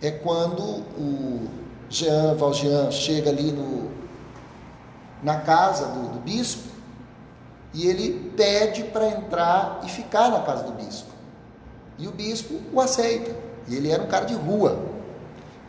é 0.02 0.12
quando 0.12 0.62
o 0.62 1.50
Jean 1.90 2.36
Valjean 2.36 2.92
chega 2.92 3.30
ali 3.30 3.52
no, 3.52 3.90
na 5.24 5.40
casa 5.40 5.88
do, 5.88 6.10
do 6.14 6.20
bispo 6.20 6.70
e 7.74 7.88
ele 7.88 8.32
pede 8.36 8.84
para 8.84 9.08
entrar 9.08 9.82
e 9.84 9.90
ficar 9.90 10.30
na 10.30 10.42
casa 10.42 10.64
do 10.64 10.72
bispo. 10.74 11.10
E 11.98 12.08
o 12.08 12.12
bispo 12.12 12.60
o 12.72 12.80
aceita. 12.80 13.36
E 13.68 13.76
ele 13.76 13.92
era 13.92 14.04
um 14.04 14.08
cara 14.08 14.26
de 14.26 14.34
rua. 14.34 14.80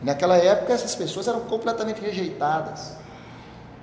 Naquela 0.01 0.37
época, 0.37 0.73
essas 0.73 0.93
pessoas 0.93 1.27
eram 1.27 1.41
completamente 1.41 1.99
rejeitadas. 1.99 2.93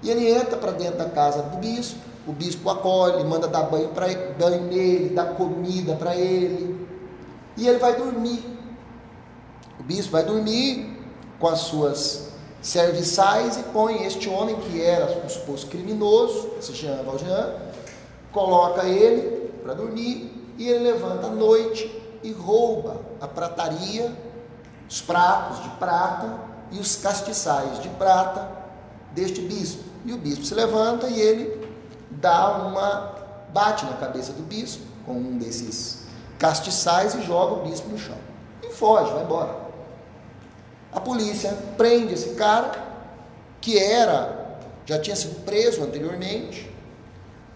E 0.04 0.10
ele 0.10 0.30
entra 0.30 0.58
para 0.58 0.72
dentro 0.72 0.98
da 0.98 1.06
casa 1.06 1.42
do 1.42 1.56
bispo, 1.56 1.98
o 2.26 2.32
bispo 2.32 2.68
acolhe, 2.68 3.24
manda 3.24 3.48
dar 3.48 3.62
banho, 3.62 3.88
pra, 3.88 4.06
banho 4.38 4.64
nele, 4.64 5.08
dá 5.08 5.24
comida 5.24 5.94
para 5.94 6.14
ele, 6.14 6.86
e 7.56 7.66
ele 7.66 7.78
vai 7.78 7.96
dormir. 7.96 8.44
O 9.80 9.82
bispo 9.82 10.12
vai 10.12 10.22
dormir 10.22 10.94
com 11.40 11.48
as 11.48 11.60
suas 11.60 12.28
serviçais 12.60 13.56
e 13.56 13.62
põe 13.64 14.04
este 14.04 14.28
homem 14.28 14.56
que 14.56 14.82
era 14.82 15.22
um 15.24 15.28
suposto 15.28 15.68
criminoso, 15.68 16.50
esse 16.58 16.74
Jean 16.74 17.02
Valjean, 17.02 17.54
coloca 18.30 18.84
ele 18.86 19.50
para 19.62 19.72
dormir 19.72 20.52
e 20.58 20.68
ele 20.68 20.84
levanta 20.84 21.28
à 21.28 21.30
noite 21.30 21.90
e 22.22 22.30
rouba 22.30 23.00
a 23.22 23.26
prataria, 23.26 24.14
os 24.86 25.00
pratos 25.00 25.62
de 25.62 25.70
prata 25.76 26.38
e 26.72 26.78
os 26.78 26.96
castiçais 26.96 27.80
de 27.80 27.88
prata 27.88 28.50
deste 29.12 29.40
bispo. 29.40 29.93
E 30.04 30.12
o 30.12 30.18
bispo 30.18 30.44
se 30.44 30.54
levanta 30.54 31.08
e 31.08 31.20
ele 31.20 31.68
dá 32.10 32.58
uma 32.58 33.14
bate 33.52 33.84
na 33.84 33.94
cabeça 33.94 34.32
do 34.32 34.42
bispo 34.42 34.84
com 35.06 35.12
um 35.12 35.38
desses 35.38 36.04
castiçais 36.38 37.14
e 37.14 37.22
joga 37.22 37.54
o 37.54 37.68
bispo 37.68 37.88
no 37.88 37.98
chão. 37.98 38.16
E 38.62 38.70
foge, 38.70 39.12
vai 39.12 39.22
embora. 39.22 39.64
A 40.92 41.00
polícia 41.00 41.56
prende 41.76 42.14
esse 42.14 42.30
cara 42.34 42.72
que 43.60 43.78
era 43.78 44.44
já 44.86 44.98
tinha 44.98 45.16
sido 45.16 45.44
preso 45.44 45.82
anteriormente, 45.82 46.70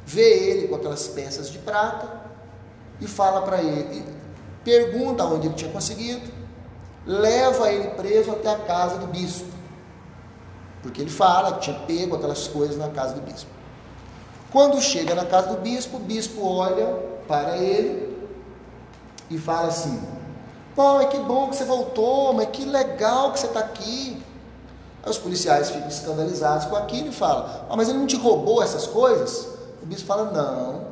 vê 0.04 0.48
ele 0.48 0.68
com 0.68 0.76
aquelas 0.76 1.08
peças 1.08 1.50
de 1.50 1.58
prata 1.58 2.08
e 3.00 3.06
fala 3.06 3.42
para 3.42 3.62
ele, 3.62 4.04
pergunta 4.64 5.24
onde 5.24 5.46
ele 5.46 5.54
tinha 5.54 5.70
conseguido, 5.70 6.32
leva 7.06 7.70
ele 7.70 7.88
preso 7.90 8.30
até 8.30 8.50
a 8.50 8.58
casa 8.58 8.98
do 8.98 9.06
bispo. 9.06 9.58
Porque 10.82 11.00
ele 11.00 11.10
fala 11.10 11.54
que 11.54 11.60
tinha 11.60 11.78
pego 11.80 12.16
aquelas 12.16 12.46
coisas 12.48 12.76
na 12.76 12.88
casa 12.88 13.14
do 13.14 13.20
bispo. 13.20 13.50
Quando 14.50 14.80
chega 14.80 15.14
na 15.14 15.24
casa 15.24 15.48
do 15.48 15.60
bispo, 15.60 15.96
o 15.96 16.00
bispo 16.00 16.44
olha 16.44 16.86
para 17.26 17.58
ele 17.58 18.16
e 19.30 19.36
fala 19.36 19.68
assim: 19.68 20.00
Pô, 20.74 20.98
que 21.06 21.18
bom 21.18 21.48
que 21.48 21.56
você 21.56 21.64
voltou, 21.64 22.32
mas 22.32 22.48
que 22.50 22.64
legal 22.64 23.32
que 23.32 23.40
você 23.40 23.46
está 23.46 23.60
aqui. 23.60 24.22
Aí 25.02 25.10
os 25.10 25.18
policiais 25.18 25.70
ficam 25.70 25.88
escandalizados 25.88 26.66
com 26.66 26.76
aquilo 26.76 27.08
e 27.08 27.12
falam: 27.12 27.46
ah, 27.68 27.76
Mas 27.76 27.88
ele 27.88 27.98
não 27.98 28.06
te 28.06 28.16
roubou 28.16 28.62
essas 28.62 28.86
coisas? 28.86 29.48
O 29.82 29.86
bispo 29.86 30.06
fala: 30.06 30.30
Não, 30.30 30.86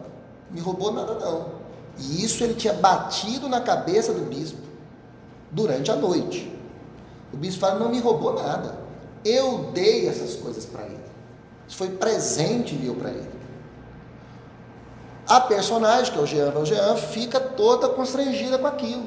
me 0.51 0.61
roubou 0.61 0.93
nada 0.93 1.15
não. 1.15 1.47
E 1.99 2.23
isso 2.23 2.45
ele 2.45 2.55
tinha 2.55 2.75
batido 2.75 3.49
na 3.49 3.61
cabeça 3.61 4.13
do 4.13 4.23
bispo 4.23 4.59
durante 5.51 5.91
a 5.91 5.97
noite. 5.97 6.53
O 7.33 7.37
bispo 7.37 7.61
fala: 7.61 7.79
Não 7.79 7.89
me 7.89 8.01
roubou 8.01 8.35
nada. 8.35 8.86
Eu 9.27 9.73
dei 9.73 10.09
essas 10.09 10.37
coisas 10.37 10.65
para 10.65 10.85
ele. 10.85 11.05
Isso 11.67 11.77
foi 11.77 11.89
presente 11.91 12.75
meu 12.77 12.95
para 12.95 13.11
ele. 13.11 13.29
A 15.27 15.41
personagem, 15.41 16.13
que 16.13 16.19
é 16.19 16.23
o 16.23 16.27
Jean 16.27 16.53
Valjean, 16.53 16.95
fica 16.97 17.41
toda 17.41 17.89
constrangida 17.89 18.57
com 18.57 18.67
aquilo. 18.69 19.05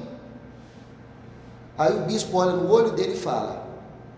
Aí 1.78 1.96
o 1.96 2.02
bispo 2.02 2.38
olha 2.38 2.52
no 2.52 2.70
olho 2.70 2.92
dele 2.92 3.14
e 3.14 3.18
fala: 3.18 3.66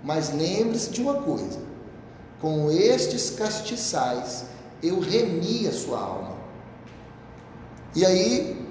Mas 0.04 0.34
lembre-se 0.34 0.90
de 0.90 1.02
uma 1.04 1.22
coisa: 1.22 1.60
com 2.42 2.72
estes 2.72 3.30
castiçais 3.30 4.46
eu 4.82 5.00
remi 5.00 5.68
a 5.68 5.72
sua 5.72 6.00
alma. 6.00 6.32
E 7.96 8.04
aí 8.04 8.68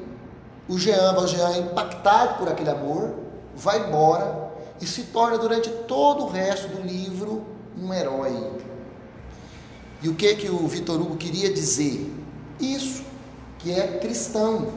o 0.69 0.77
Jean 0.77 1.15
Valjean, 1.15 1.59
impactado 1.59 2.39
por 2.39 2.49
aquele 2.49 2.71
amor, 2.71 3.15
vai 3.55 3.87
embora 3.87 4.40
e 4.81 4.87
se 4.87 5.05
torna 5.05 5.39
durante 5.39 5.69
todo 5.71 6.25
o 6.25 6.29
resto 6.31 6.69
do 6.69 6.83
livro 6.83 7.45
um 7.79 7.93
herói. 7.93 8.53
E 10.03 10.09
o 10.09 10.15
que 10.15 10.35
que 10.35 10.49
o 10.49 10.67
Vitor 10.67 11.01
Hugo 11.01 11.17
queria 11.17 11.53
dizer? 11.53 12.11
Isso, 12.59 13.03
que 13.59 13.73
é 13.73 13.99
cristão, 13.99 14.73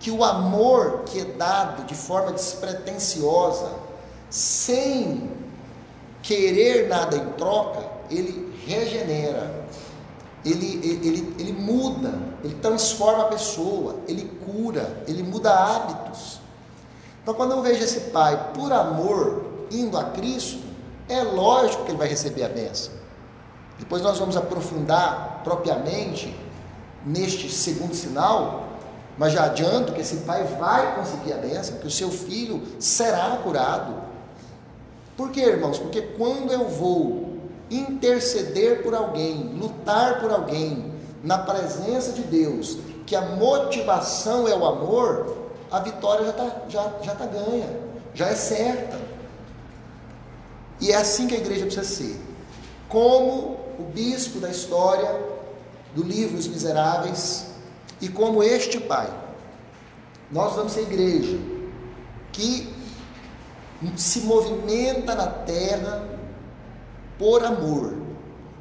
que 0.00 0.10
o 0.10 0.24
amor 0.24 1.02
que 1.06 1.20
é 1.20 1.24
dado 1.24 1.84
de 1.84 1.94
forma 1.94 2.32
despretensiosa, 2.32 3.70
sem 4.30 5.30
querer 6.22 6.88
nada 6.88 7.16
em 7.16 7.32
troca, 7.32 7.86
ele 8.10 8.52
regenera, 8.66 9.66
ele, 10.44 10.80
ele, 10.82 11.34
ele 11.38 11.52
muda, 11.52 12.18
ele 12.42 12.54
transforma 12.54 13.24
a 13.24 13.26
pessoa, 13.26 13.96
ele 14.08 14.24
cura, 14.44 15.04
ele 15.06 15.22
muda 15.22 15.52
hábitos. 15.52 16.40
Então, 17.22 17.34
quando 17.34 17.52
eu 17.52 17.62
vejo 17.62 17.82
esse 17.82 18.10
pai, 18.10 18.50
por 18.52 18.72
amor, 18.72 19.44
indo 19.70 19.96
a 19.96 20.04
Cristo, 20.04 20.58
é 21.08 21.22
lógico 21.22 21.84
que 21.84 21.92
ele 21.92 21.98
vai 21.98 22.08
receber 22.08 22.44
a 22.44 22.48
benção. 22.48 22.92
Depois 23.78 24.02
nós 24.02 24.18
vamos 24.18 24.36
aprofundar 24.36 25.40
propriamente 25.44 26.34
neste 27.04 27.50
segundo 27.50 27.94
sinal, 27.94 28.64
mas 29.16 29.32
já 29.32 29.44
adianto 29.44 29.92
que 29.92 30.00
esse 30.00 30.18
pai 30.18 30.44
vai 30.58 30.96
conseguir 30.96 31.32
a 31.32 31.36
benção, 31.36 31.78
que 31.78 31.86
o 31.86 31.90
seu 31.90 32.10
filho 32.10 32.62
será 32.78 33.38
curado. 33.42 33.94
Por 35.16 35.30
quê, 35.30 35.42
irmãos? 35.42 35.78
Porque 35.78 36.02
quando 36.02 36.52
eu 36.52 36.68
vou 36.68 37.38
interceder 37.70 38.82
por 38.82 38.94
alguém, 38.94 39.54
lutar 39.58 40.20
por 40.20 40.30
alguém, 40.30 40.92
na 41.22 41.38
presença 41.38 42.12
de 42.12 42.22
Deus, 42.22 42.78
que 43.06 43.14
a 43.14 43.20
motivação 43.22 44.48
é 44.48 44.54
o 44.54 44.64
amor, 44.64 45.41
a 45.72 45.80
vitória 45.80 46.26
já 46.26 46.30
está 46.30 46.62
já, 46.68 46.92
já 47.02 47.14
tá 47.14 47.26
ganha, 47.26 47.80
já 48.14 48.28
é 48.28 48.34
certa. 48.34 49.00
E 50.80 50.92
é 50.92 50.96
assim 50.96 51.26
que 51.26 51.34
a 51.34 51.38
igreja 51.38 51.64
precisa 51.64 51.84
ser. 51.84 52.20
Como 52.88 53.58
o 53.78 53.84
bispo 53.94 54.38
da 54.38 54.50
história 54.50 55.18
do 55.94 56.02
livro 56.02 56.36
Os 56.36 56.46
Miseráveis 56.46 57.46
e 58.00 58.08
como 58.08 58.42
este 58.42 58.78
pai. 58.78 59.08
Nós 60.30 60.54
vamos 60.54 60.72
ser 60.72 60.82
igreja 60.82 61.38
que 62.32 62.74
se 63.96 64.20
movimenta 64.20 65.14
na 65.14 65.26
terra 65.26 66.08
por 67.18 67.44
amor, 67.44 67.94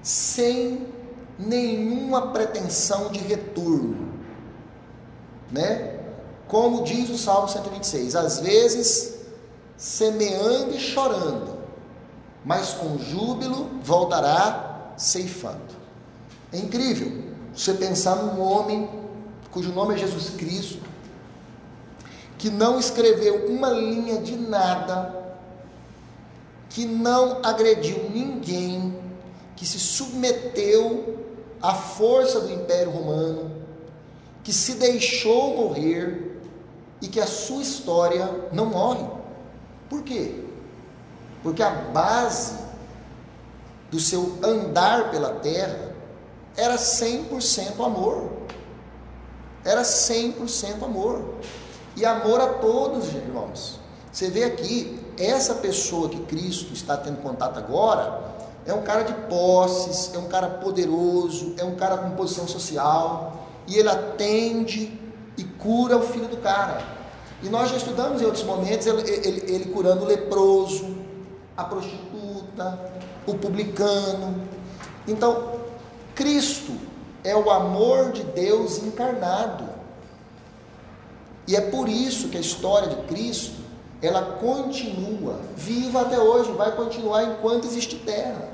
sem 0.01 0.87
nenhuma 1.37 2.31
pretensão 2.31 3.09
de 3.09 3.19
retorno, 3.19 4.13
né? 5.51 6.00
Como 6.51 6.83
diz 6.83 7.09
o 7.09 7.17
Salmo 7.17 7.47
126, 7.47 8.13
às 8.13 8.41
vezes 8.41 9.13
semeando 9.77 10.75
e 10.75 10.79
chorando, 10.81 11.57
mas 12.43 12.73
com 12.73 12.97
júbilo 12.97 13.69
voltará 13.81 14.91
ceifando. 14.97 15.73
É 16.51 16.57
incrível 16.57 17.31
você 17.55 17.73
pensar 17.73 18.17
num 18.17 18.41
homem 18.41 18.89
cujo 19.49 19.71
nome 19.71 19.95
é 19.95 19.97
Jesus 19.99 20.31
Cristo, 20.31 20.83
que 22.37 22.49
não 22.49 22.77
escreveu 22.77 23.45
uma 23.47 23.69
linha 23.69 24.17
de 24.17 24.35
nada, 24.35 25.37
que 26.69 26.83
não 26.83 27.39
agrediu 27.43 28.09
ninguém, 28.09 28.99
que 29.55 29.65
se 29.65 29.79
submeteu 29.79 31.17
à 31.61 31.73
força 31.73 32.41
do 32.41 32.51
Império 32.51 32.91
Romano, 32.91 33.49
que 34.43 34.51
se 34.51 34.73
deixou 34.73 35.55
morrer 35.55 36.30
e 37.01 37.07
que 37.07 37.19
a 37.19 37.27
sua 37.27 37.61
história 37.61 38.49
não 38.51 38.65
morre. 38.65 39.05
Por 39.89 40.03
quê? 40.03 40.43
Porque 41.41 41.63
a 41.63 41.69
base 41.69 42.55
do 43.89 43.99
seu 43.99 44.37
andar 44.43 45.09
pela 45.09 45.31
terra 45.35 45.93
era 46.55 46.75
100% 46.75 47.83
amor. 47.83 48.31
Era 49.65 49.81
100% 49.81 50.83
amor. 50.83 51.35
E 51.95 52.05
amor 52.05 52.39
a 52.39 52.53
todos, 52.53 53.09
irmãos. 53.09 53.79
Você 54.11 54.29
vê 54.29 54.43
aqui, 54.43 54.99
essa 55.17 55.55
pessoa 55.55 56.09
que 56.09 56.19
Cristo 56.23 56.73
está 56.73 56.97
tendo 56.97 57.21
contato 57.21 57.57
agora, 57.57 58.31
é 58.65 58.73
um 58.73 58.81
cara 58.81 59.03
de 59.03 59.13
posses, 59.27 60.13
é 60.13 60.17
um 60.17 60.27
cara 60.27 60.47
poderoso, 60.47 61.55
é 61.57 61.63
um 61.63 61.75
cara 61.75 61.97
com 61.97 62.11
posição 62.11 62.47
social, 62.47 63.47
e 63.67 63.77
ele 63.77 63.89
atende 63.89 65.00
cura 65.61 65.97
o 65.97 66.01
filho 66.01 66.27
do 66.27 66.37
cara. 66.37 66.81
E 67.41 67.49
nós 67.49 67.69
já 67.69 67.77
estudamos 67.77 68.21
em 68.21 68.25
outros 68.25 68.43
momentos 68.43 68.85
ele, 68.85 69.01
ele, 69.01 69.53
ele 69.53 69.65
curando 69.71 70.03
o 70.03 70.07
leproso, 70.07 70.97
a 71.55 71.63
prostituta, 71.63 72.79
o 73.25 73.35
publicano. 73.35 74.41
Então, 75.07 75.59
Cristo 76.13 76.73
é 77.23 77.35
o 77.35 77.49
amor 77.49 78.11
de 78.11 78.23
Deus 78.23 78.77
encarnado. 78.83 79.69
E 81.47 81.55
é 81.55 81.61
por 81.61 81.89
isso 81.89 82.29
que 82.29 82.37
a 82.37 82.41
história 82.41 82.89
de 82.89 83.07
Cristo, 83.07 83.59
ela 84.01 84.37
continua 84.39 85.39
viva 85.55 86.01
até 86.01 86.19
hoje, 86.19 86.51
vai 86.51 86.75
continuar 86.75 87.23
enquanto 87.23 87.65
existe 87.65 87.95
terra. 87.97 88.49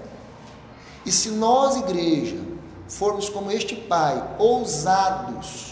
E 1.05 1.11
se 1.11 1.29
nós, 1.31 1.77
igreja, 1.77 2.37
formos 2.87 3.29
como 3.29 3.51
este 3.51 3.75
Pai, 3.75 4.35
ousados, 4.39 5.66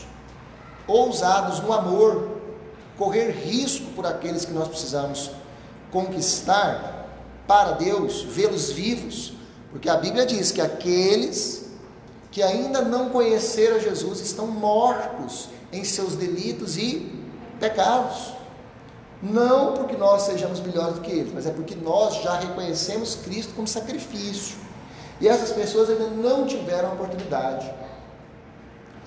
ousados 0.87 1.59
no 1.59 1.73
amor, 1.73 2.29
correr 2.97 3.31
risco 3.31 3.85
por 3.91 4.05
aqueles 4.05 4.45
que 4.45 4.53
nós 4.53 4.67
precisamos 4.67 5.31
conquistar 5.91 7.07
para 7.47 7.71
Deus, 7.71 8.23
vê-los 8.23 8.71
vivos, 8.71 9.33
porque 9.71 9.89
a 9.89 9.97
Bíblia 9.97 10.25
diz 10.25 10.51
que 10.51 10.61
aqueles 10.61 11.65
que 12.31 12.41
ainda 12.43 12.81
não 12.81 13.09
conheceram 13.09 13.79
Jesus 13.79 14.19
estão 14.19 14.47
mortos 14.47 15.49
em 15.71 15.83
seus 15.83 16.15
delitos 16.15 16.77
e 16.77 17.11
pecados. 17.59 18.33
Não 19.21 19.73
porque 19.73 19.95
nós 19.95 20.23
sejamos 20.23 20.59
melhores 20.59 20.95
do 20.95 21.01
que 21.01 21.11
eles, 21.11 21.33
mas 21.33 21.45
é 21.45 21.51
porque 21.51 21.75
nós 21.75 22.21
já 22.21 22.37
reconhecemos 22.37 23.15
Cristo 23.15 23.53
como 23.55 23.67
sacrifício. 23.67 24.57
E 25.21 25.27
essas 25.27 25.51
pessoas 25.51 25.89
ainda 25.89 26.07
não 26.07 26.45
tiveram 26.45 26.89
a 26.89 26.93
oportunidade. 26.93 27.73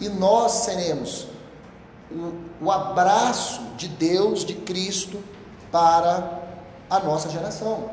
E 0.00 0.08
nós 0.08 0.52
seremos 0.52 1.26
o, 2.60 2.70
abraço 2.70 3.62
de 3.76 3.88
Deus, 3.88 4.44
de 4.44 4.54
Cristo, 4.54 5.22
para 5.70 6.42
a 6.88 6.98
nossa 7.00 7.28
geração. 7.28 7.90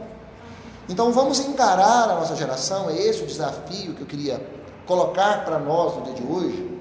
Então 0.87 1.11
vamos 1.11 1.39
encarar 1.39 2.09
a 2.09 2.15
nossa 2.15 2.35
geração, 2.35 2.89
é 2.89 2.97
esse 2.97 3.23
o 3.23 3.27
desafio 3.27 3.93
que 3.93 4.01
eu 4.01 4.07
queria 4.07 4.45
colocar 4.85 5.43
para 5.43 5.59
nós 5.59 5.95
no 5.95 6.03
dia 6.03 6.13
de 6.13 6.23
hoje, 6.23 6.79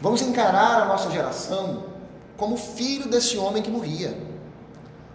vamos 0.00 0.22
encarar 0.22 0.82
a 0.82 0.84
nossa 0.86 1.10
geração 1.10 1.84
como 2.36 2.56
filho 2.56 3.08
desse 3.08 3.36
homem 3.36 3.62
que 3.62 3.70
morria. 3.70 4.16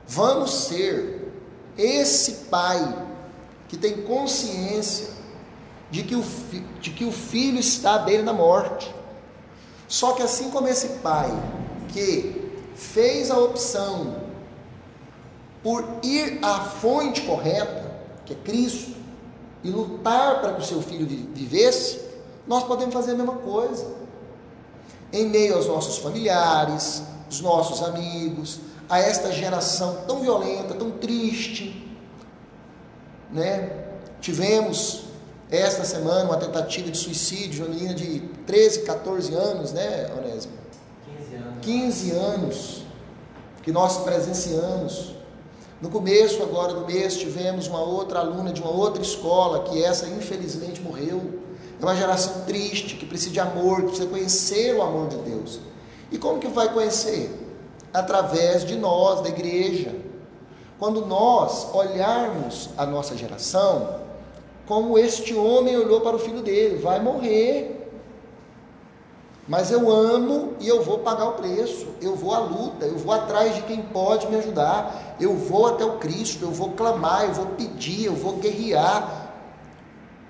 Vamos 0.08 0.52
ser 0.52 1.32
esse 1.78 2.46
pai 2.46 3.08
que 3.68 3.78
tem 3.78 4.02
consciência 4.02 5.10
de 5.92 6.04
que 6.04 6.16
o, 6.16 6.24
de 6.82 6.92
que 6.92 7.06
o 7.06 7.12
filho 7.12 7.60
está 7.60 7.96
à 7.96 8.00
beira 8.00 8.24
da 8.24 8.34
morte. 8.34 8.94
Só 9.90 10.14
que 10.14 10.22
assim 10.22 10.52
como 10.52 10.68
esse 10.68 10.88
pai 11.00 11.30
que 11.88 12.52
fez 12.76 13.32
a 13.32 13.38
opção 13.38 14.18
por 15.64 15.84
ir 16.04 16.40
à 16.44 16.60
fonte 16.60 17.24
correta, 17.24 17.92
que 18.24 18.34
é 18.34 18.36
Cristo, 18.38 18.96
e 19.64 19.70
lutar 19.70 20.40
para 20.40 20.54
que 20.54 20.62
o 20.62 20.64
seu 20.64 20.82
filho 20.82 21.06
vivesse, 21.34 22.00
nós 22.48 22.64
podemos 22.64 22.94
fazer 22.94 23.12
a 23.12 23.16
mesma 23.16 23.36
coisa. 23.38 23.86
Em 25.12 25.28
meio 25.28 25.56
aos 25.56 25.66
nossos 25.66 25.98
familiares, 25.98 27.04
os 27.30 27.42
nossos 27.42 27.84
amigos, 27.84 28.60
a 28.88 29.00
esta 29.00 29.32
geração 29.32 30.04
tão 30.08 30.20
violenta, 30.20 30.76
tão 30.76 30.92
triste, 30.92 31.98
né? 33.32 33.88
Tivemos 34.22 35.09
esta 35.52 35.84
semana 35.84 36.26
uma 36.26 36.38
tentativa 36.38 36.92
de 36.92 36.98
suicídio 36.98 37.50
de 37.50 37.62
uma 37.62 37.70
menina 37.70 37.94
de 37.94 38.20
13, 38.46 38.82
14 38.82 39.34
anos, 39.34 39.72
né, 39.72 40.10
Onésimo? 40.18 40.54
15 41.06 41.36
anos. 41.36 41.58
15 41.62 42.12
anos 42.12 42.84
que 43.64 43.72
nós 43.72 43.98
presenciamos. 44.04 45.16
No 45.82 45.90
começo 45.90 46.44
agora 46.44 46.74
do 46.74 46.86
mês 46.86 47.18
tivemos 47.18 47.68
uma 47.68 47.82
outra 47.82 48.20
aluna 48.20 48.52
de 48.52 48.62
uma 48.62 48.72
outra 48.72 49.02
escola 49.02 49.64
que 49.64 49.84
essa 49.84 50.08
infelizmente 50.08 50.82
morreu. 50.82 51.40
É 51.82 51.84
uma 51.84 51.96
geração 51.96 52.42
triste, 52.46 52.96
que 52.96 53.06
precisa 53.06 53.32
de 53.32 53.40
amor, 53.40 53.78
que 53.78 53.88
precisa 53.88 54.08
conhecer 54.08 54.76
o 54.76 54.82
amor 54.82 55.08
de 55.08 55.18
Deus. 55.18 55.60
E 56.12 56.18
como 56.18 56.40
que 56.40 56.48
vai 56.48 56.72
conhecer? 56.72 57.32
Através 57.94 58.66
de 58.66 58.76
nós, 58.76 59.22
da 59.22 59.30
igreja. 59.30 59.96
Quando 60.78 61.06
nós 61.06 61.74
olharmos 61.74 62.70
a 62.78 62.86
nossa 62.86 63.16
geração, 63.16 64.00
como 64.70 65.00
este 65.00 65.34
homem 65.34 65.76
olhou 65.76 66.00
para 66.02 66.16
o 66.16 66.20
filho 66.20 66.44
dele, 66.44 66.78
vai 66.78 67.02
morrer, 67.02 67.90
mas 69.48 69.72
eu 69.72 69.90
amo 69.90 70.54
e 70.60 70.68
eu 70.68 70.84
vou 70.84 71.00
pagar 71.00 71.30
o 71.30 71.34
preço, 71.34 71.88
eu 72.00 72.16
vou 72.16 72.36
à 72.36 72.38
luta, 72.38 72.86
eu 72.86 72.96
vou 72.96 73.12
atrás 73.12 73.56
de 73.56 73.64
quem 73.64 73.82
pode 73.82 74.28
me 74.28 74.36
ajudar, 74.36 75.16
eu 75.20 75.36
vou 75.36 75.66
até 75.66 75.84
o 75.84 75.98
Cristo, 75.98 76.46
eu 76.46 76.52
vou 76.52 76.74
clamar, 76.74 77.26
eu 77.26 77.34
vou 77.34 77.48
pedir, 77.48 78.06
eu 78.06 78.14
vou 78.14 78.34
guerrear. 78.34 79.34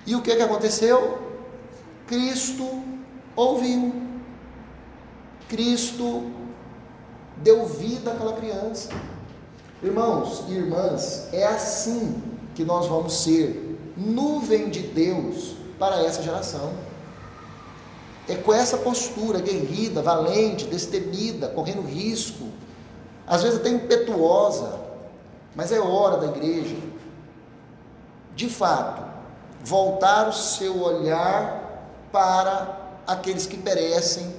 E 0.08 0.16
o 0.16 0.22
que, 0.22 0.34
que 0.34 0.42
aconteceu? 0.42 1.20
Cristo 2.08 2.66
ouviu, 3.36 3.94
Cristo 5.50 6.32
deu 7.36 7.66
vida 7.66 8.12
àquela 8.12 8.32
criança. 8.32 8.90
Irmãos 9.84 10.46
e 10.48 10.54
irmãs, 10.54 11.28
é 11.34 11.46
assim 11.46 12.24
que 12.56 12.64
nós 12.64 12.88
vamos 12.88 13.22
ser 13.22 13.69
nuvem 14.00 14.70
de 14.70 14.82
Deus 14.82 15.56
para 15.78 16.04
essa 16.04 16.24
geração. 16.24 16.74
É 18.28 18.36
com 18.36 18.54
essa 18.54 18.78
postura 18.78 19.40
guerrida, 19.40 20.02
valente, 20.02 20.66
destemida, 20.66 21.48
correndo 21.50 21.82
risco, 21.82 22.48
às 23.28 23.44
vezes 23.44 23.60
até 23.60 23.70
impetuosa, 23.70 24.80
mas 25.56 25.72
é 25.72 25.80
hora 25.80 26.18
da 26.18 26.28
igreja, 26.28 26.76
de 28.36 28.50
fato, 28.50 29.04
voltar 29.64 30.30
o 30.30 30.34
seu 30.34 30.82
olhar 30.82 31.84
para 32.12 32.78
aqueles 33.06 33.46
que 33.46 33.58
perecem, 33.58 34.34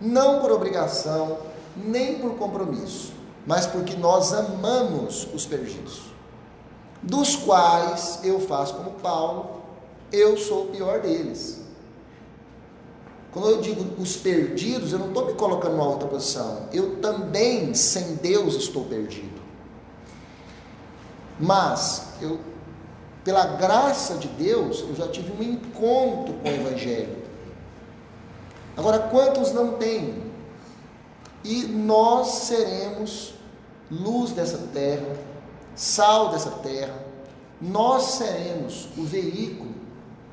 não 0.00 0.40
por 0.40 0.52
obrigação, 0.52 1.38
nem 1.76 2.18
por 2.18 2.34
compromisso, 2.34 3.12
mas 3.46 3.66
porque 3.66 3.96
nós 3.96 4.32
amamos 4.32 5.28
os 5.32 5.46
perdidos, 5.46 6.02
dos 7.02 7.36
quais 7.36 8.20
eu 8.24 8.40
faço 8.40 8.74
como 8.74 8.92
Paulo, 8.92 9.62
eu 10.12 10.36
sou 10.36 10.64
o 10.64 10.66
pior 10.68 11.00
deles. 11.00 11.60
Quando 13.32 13.50
eu 13.50 13.60
digo 13.60 14.00
os 14.00 14.16
perdidos, 14.16 14.92
eu 14.92 14.98
não 14.98 15.08
estou 15.08 15.26
me 15.26 15.34
colocando 15.34 15.72
numa 15.72 15.88
outra 15.88 16.08
posição. 16.08 16.68
Eu 16.72 16.96
também, 16.96 17.74
sem 17.74 18.16
Deus, 18.16 18.54
estou 18.54 18.84
perdido. 18.84 19.38
Mas, 21.38 22.08
eu, 22.20 22.40
pela 23.22 23.44
graça 23.44 24.14
de 24.14 24.28
Deus, 24.28 24.80
eu 24.80 24.94
já 24.94 25.06
tive 25.08 25.30
um 25.32 25.42
encontro 25.42 26.34
com 26.34 26.48
o 26.48 26.52
Evangelho. 26.52 27.16
Agora, 28.76 28.98
quantos 28.98 29.52
não 29.52 29.74
têm? 29.74 30.22
E 31.44 31.64
nós 31.64 32.28
seremos 32.28 33.34
luz 33.90 34.32
dessa 34.32 34.58
terra, 34.72 35.16
sal 35.78 36.30
dessa 36.30 36.50
terra, 36.50 36.94
nós 37.60 38.02
seremos 38.02 38.88
o 38.96 39.04
veículo 39.04 39.70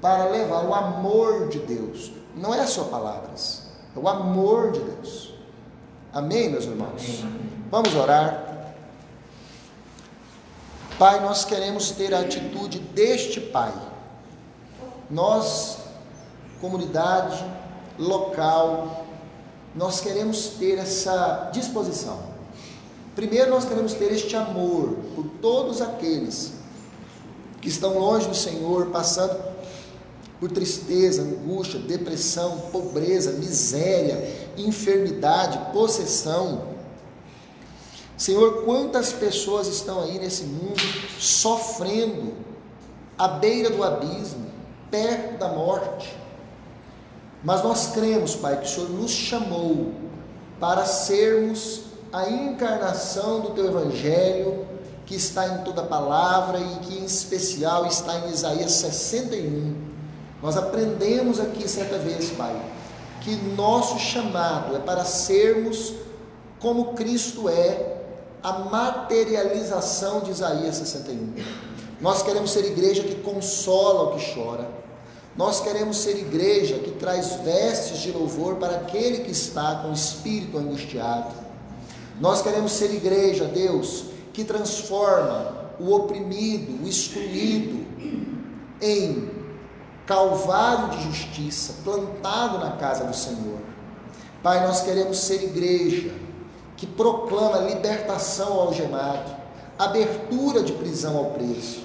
para 0.02 0.26
levar 0.26 0.66
o 0.66 0.74
amor 0.74 1.48
de 1.50 1.60
Deus. 1.60 2.12
Não 2.36 2.54
é 2.54 2.66
só 2.66 2.86
palavras, 2.86 3.68
é 3.96 4.00
o 4.00 4.10
amor 4.10 4.72
de 4.72 4.80
Deus. 4.80 5.34
Amém, 6.12 6.50
meus 6.50 6.66
irmãos? 6.66 7.24
Vamos 7.70 7.96
orar. 7.96 8.74
Pai, 10.98 11.20
nós 11.20 11.46
queremos 11.46 11.92
ter 11.92 12.14
a 12.14 12.22
atitude 12.22 12.80
deste 12.80 13.40
Pai. 13.40 13.74
Nós, 15.10 15.78
comunidade 16.60 17.46
local, 18.00 19.06
nós 19.76 20.02
queremos 20.02 20.48
ter 20.58 20.80
essa 20.80 21.50
disposição. 21.52 22.35
Primeiro, 23.16 23.50
nós 23.50 23.64
queremos 23.64 23.94
ter 23.94 24.12
este 24.12 24.36
amor 24.36 24.98
por 25.16 25.26
todos 25.42 25.82
aqueles 25.82 26.52
que 27.62 27.70
estão 27.70 27.98
longe 27.98 28.28
do 28.28 28.36
Senhor, 28.36 28.88
passando 28.88 29.42
por 30.38 30.52
tristeza, 30.52 31.22
angústia, 31.22 31.80
depressão, 31.80 32.60
pobreza, 32.74 33.32
miséria, 33.32 34.52
enfermidade, 34.58 35.72
possessão. 35.72 36.76
Senhor, 38.18 38.64
quantas 38.66 39.14
pessoas 39.14 39.68
estão 39.68 40.04
aí 40.04 40.20
nesse 40.20 40.44
mundo 40.44 40.82
sofrendo 41.18 42.34
à 43.18 43.30
beira 43.30 43.70
do 43.70 43.82
abismo, 43.82 44.46
perto 44.92 45.40
da 45.40 45.48
morte. 45.48 46.14
Mas 47.42 47.64
nós 47.64 47.88
cremos, 47.94 48.36
Pai, 48.36 48.60
que 48.60 48.66
o 48.66 48.70
Senhor 48.70 48.90
nos 48.90 49.12
chamou 49.12 49.94
para 50.60 50.86
sermos 50.86 51.85
a 52.16 52.30
encarnação 52.30 53.42
do 53.42 53.50
Teu 53.50 53.66
Evangelho, 53.66 54.66
que 55.06 55.16
está 55.16 55.48
em 55.50 55.58
toda 55.66 55.82
a 55.82 55.86
palavra 55.86 56.58
e 56.60 56.76
que 56.86 56.98
em 56.98 57.04
especial 57.04 57.86
está 57.86 58.20
em 58.20 58.30
Isaías 58.32 58.72
61. 58.72 59.76
Nós 60.42 60.56
aprendemos 60.56 61.42
aqui 61.42 61.68
certa 61.68 61.98
vez, 61.98 62.30
Pai, 62.30 62.56
que 63.20 63.36
nosso 63.36 64.00
chamado 64.00 64.78
é 64.78 64.80
para 64.80 65.04
sermos 65.04 65.94
como 66.58 66.94
Cristo 66.94 67.50
é, 67.50 67.98
a 68.42 68.60
materialização 68.60 70.22
de 70.22 70.32
Isaías 70.32 70.76
61. 70.78 71.34
Nós 72.00 72.24
queremos 72.24 72.52
ser 72.52 72.64
igreja 72.64 73.04
que 73.04 73.16
consola 73.16 74.04
o 74.04 74.18
que 74.18 74.34
chora. 74.34 74.70
Nós 75.36 75.60
queremos 75.60 75.98
ser 75.98 76.18
igreja 76.18 76.80
que 76.80 76.92
traz 76.92 77.36
vestes 77.44 78.00
de 78.00 78.12
louvor 78.14 78.56
para 78.56 78.78
aquele 78.78 79.26
que 79.26 79.32
está 79.32 79.76
com 79.82 79.90
o 79.90 79.94
espírito 79.94 80.58
angustiado. 80.58 81.45
Nós 82.20 82.42
queremos 82.42 82.72
ser 82.72 82.94
igreja, 82.94 83.46
Deus, 83.46 84.06
que 84.34 84.44
transforma 84.44 85.66
o 85.80 85.94
oprimido, 85.94 86.84
o 86.84 86.88
excluído, 86.88 87.86
em 88.82 89.32
calvário 90.06 90.98
de 90.98 91.04
justiça, 91.04 91.76
plantado 91.84 92.60
na 92.60 92.72
casa 92.72 93.06
do 93.06 93.16
Senhor. 93.16 93.60
Pai, 94.44 94.66
nós 94.66 94.82
queremos 94.82 95.18
ser 95.18 95.44
igreja 95.44 96.14
que 96.78 96.86
proclama 96.86 97.58
libertação 97.58 98.54
ao 98.54 98.68
algemado, 98.68 99.36
abertura 99.78 100.62
de 100.62 100.74
prisão 100.74 101.18
ao 101.18 101.32
preso. 101.32 101.84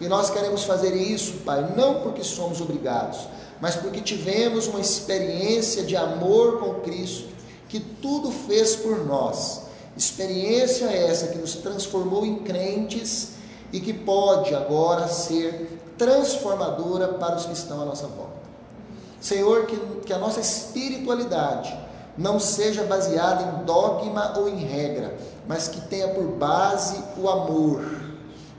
E 0.00 0.08
nós 0.08 0.30
queremos 0.30 0.64
fazer 0.64 0.96
isso, 0.96 1.34
Pai, 1.44 1.74
não 1.76 2.00
porque 2.00 2.24
somos 2.24 2.60
obrigados, 2.60 3.20
mas 3.60 3.76
porque 3.76 4.00
tivemos 4.00 4.66
uma 4.66 4.80
experiência 4.80 5.84
de 5.84 5.96
amor 5.96 6.58
com 6.58 6.80
Cristo, 6.80 7.28
que 7.68 7.78
tudo 7.78 8.32
fez 8.32 8.74
por 8.74 9.06
nós. 9.06 9.61
Experiência 9.96 10.86
essa 10.86 11.28
que 11.28 11.38
nos 11.38 11.54
transformou 11.56 12.24
em 12.24 12.36
crentes 12.36 13.32
e 13.72 13.80
que 13.80 13.92
pode 13.92 14.54
agora 14.54 15.08
ser 15.08 15.80
transformadora 15.98 17.08
para 17.08 17.36
os 17.36 17.46
que 17.46 17.52
estão 17.52 17.80
à 17.80 17.84
nossa 17.84 18.06
volta. 18.06 18.42
Senhor, 19.20 19.66
que, 19.66 19.76
que 20.04 20.12
a 20.12 20.18
nossa 20.18 20.40
espiritualidade 20.40 21.78
não 22.16 22.38
seja 22.38 22.82
baseada 22.84 23.42
em 23.42 23.64
dogma 23.64 24.34
ou 24.36 24.48
em 24.48 24.56
regra, 24.56 25.16
mas 25.46 25.68
que 25.68 25.80
tenha 25.82 26.08
por 26.08 26.24
base 26.24 27.02
o 27.16 27.28
amor. 27.28 27.84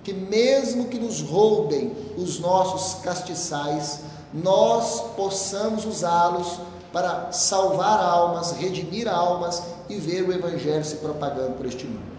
Que 0.03 0.13
mesmo 0.13 0.85
que 0.85 0.99
nos 0.99 1.21
roubem 1.21 1.95
os 2.17 2.39
nossos 2.39 3.01
castiçais, 3.01 3.99
nós 4.33 5.01
possamos 5.15 5.85
usá-los 5.85 6.59
para 6.93 7.31
salvar 7.33 7.99
almas, 7.99 8.51
redimir 8.51 9.09
almas 9.09 9.61
e 9.89 9.95
ver 9.95 10.21
o 10.21 10.31
Evangelho 10.31 10.85
se 10.85 10.97
propagando 10.97 11.57
por 11.57 11.65
este 11.65 11.85
mundo. 11.85 12.13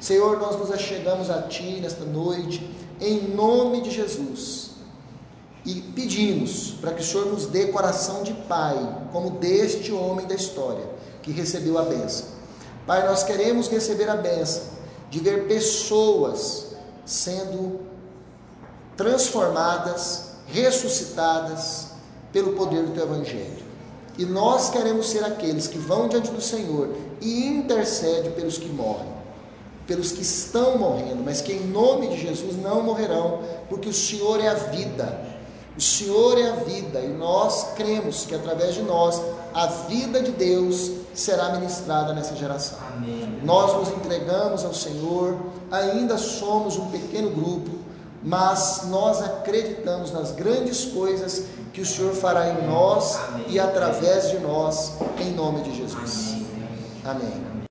Senhor, 0.00 0.38
nós 0.38 0.56
nos 0.56 0.70
achegamos 0.70 1.28
a 1.28 1.42
Ti 1.42 1.80
nesta 1.82 2.04
noite, 2.04 2.70
em 3.00 3.28
nome 3.34 3.82
de 3.82 3.90
Jesus 3.90 4.66
e 5.66 5.80
pedimos 5.80 6.76
para 6.80 6.92
que 6.92 7.02
o 7.02 7.04
Senhor 7.04 7.26
nos 7.26 7.46
dê 7.46 7.66
coração 7.66 8.22
de 8.22 8.32
pai, 8.32 8.76
como 9.12 9.30
deste 9.30 9.92
homem 9.92 10.24
da 10.24 10.34
história, 10.34 10.88
que 11.22 11.32
recebeu 11.32 11.76
a 11.76 11.82
benção. 11.82 12.28
Pai, 12.86 13.04
nós 13.04 13.24
queremos 13.24 13.66
receber 13.66 14.08
a 14.08 14.14
benção 14.14 14.62
de 15.10 15.18
ver 15.18 15.48
pessoas 15.48 16.68
sendo 17.04 17.80
transformadas, 18.96 20.36
ressuscitadas 20.46 21.88
pelo 22.32 22.52
poder 22.52 22.84
do 22.84 22.92
teu 22.92 23.02
evangelho. 23.02 23.65
E 24.18 24.24
nós 24.24 24.70
queremos 24.70 25.08
ser 25.08 25.24
aqueles 25.24 25.66
que 25.66 25.78
vão 25.78 26.08
diante 26.08 26.30
do 26.30 26.40
Senhor 26.40 26.94
e 27.20 27.46
intercede 27.46 28.30
pelos 28.30 28.58
que 28.58 28.68
morrem, 28.68 29.08
pelos 29.86 30.12
que 30.12 30.22
estão 30.22 30.78
morrendo, 30.78 31.22
mas 31.24 31.40
que 31.40 31.52
em 31.52 31.66
nome 31.66 32.08
de 32.08 32.20
Jesus 32.20 32.56
não 32.56 32.82
morrerão, 32.82 33.40
porque 33.68 33.88
o 33.88 33.92
Senhor 33.92 34.40
é 34.40 34.48
a 34.48 34.54
vida 34.54 35.36
o 35.76 35.80
Senhor 35.80 36.38
é 36.38 36.48
a 36.48 36.56
vida 36.56 37.00
e 37.00 37.08
nós 37.08 37.74
cremos 37.76 38.24
que 38.24 38.34
através 38.34 38.74
de 38.74 38.82
nós 38.82 39.20
a 39.52 39.66
vida 39.66 40.22
de 40.22 40.32
Deus 40.32 40.90
será 41.12 41.50
ministrada 41.52 42.14
nessa 42.14 42.34
geração. 42.34 42.78
Amém. 42.94 43.40
Nós 43.44 43.74
nos 43.76 43.90
entregamos 43.90 44.64
ao 44.64 44.72
Senhor, 44.72 45.36
ainda 45.70 46.16
somos 46.16 46.78
um 46.78 46.86
pequeno 46.90 47.30
grupo, 47.30 47.70
mas 48.22 48.84
nós 48.88 49.20
acreditamos 49.20 50.12
nas 50.12 50.32
grandes 50.32 50.86
coisas 50.86 51.44
que 51.76 51.82
o 51.82 51.84
Senhor 51.84 52.14
fará 52.14 52.48
em 52.48 52.66
nós 52.66 53.16
Amém. 53.28 53.44
e 53.50 53.60
através 53.60 54.30
de 54.30 54.38
nós, 54.38 54.94
em 55.20 55.32
nome 55.32 55.60
de 55.60 55.76
Jesus. 55.76 56.36
Amém. 57.04 57.26
Amém. 57.26 57.55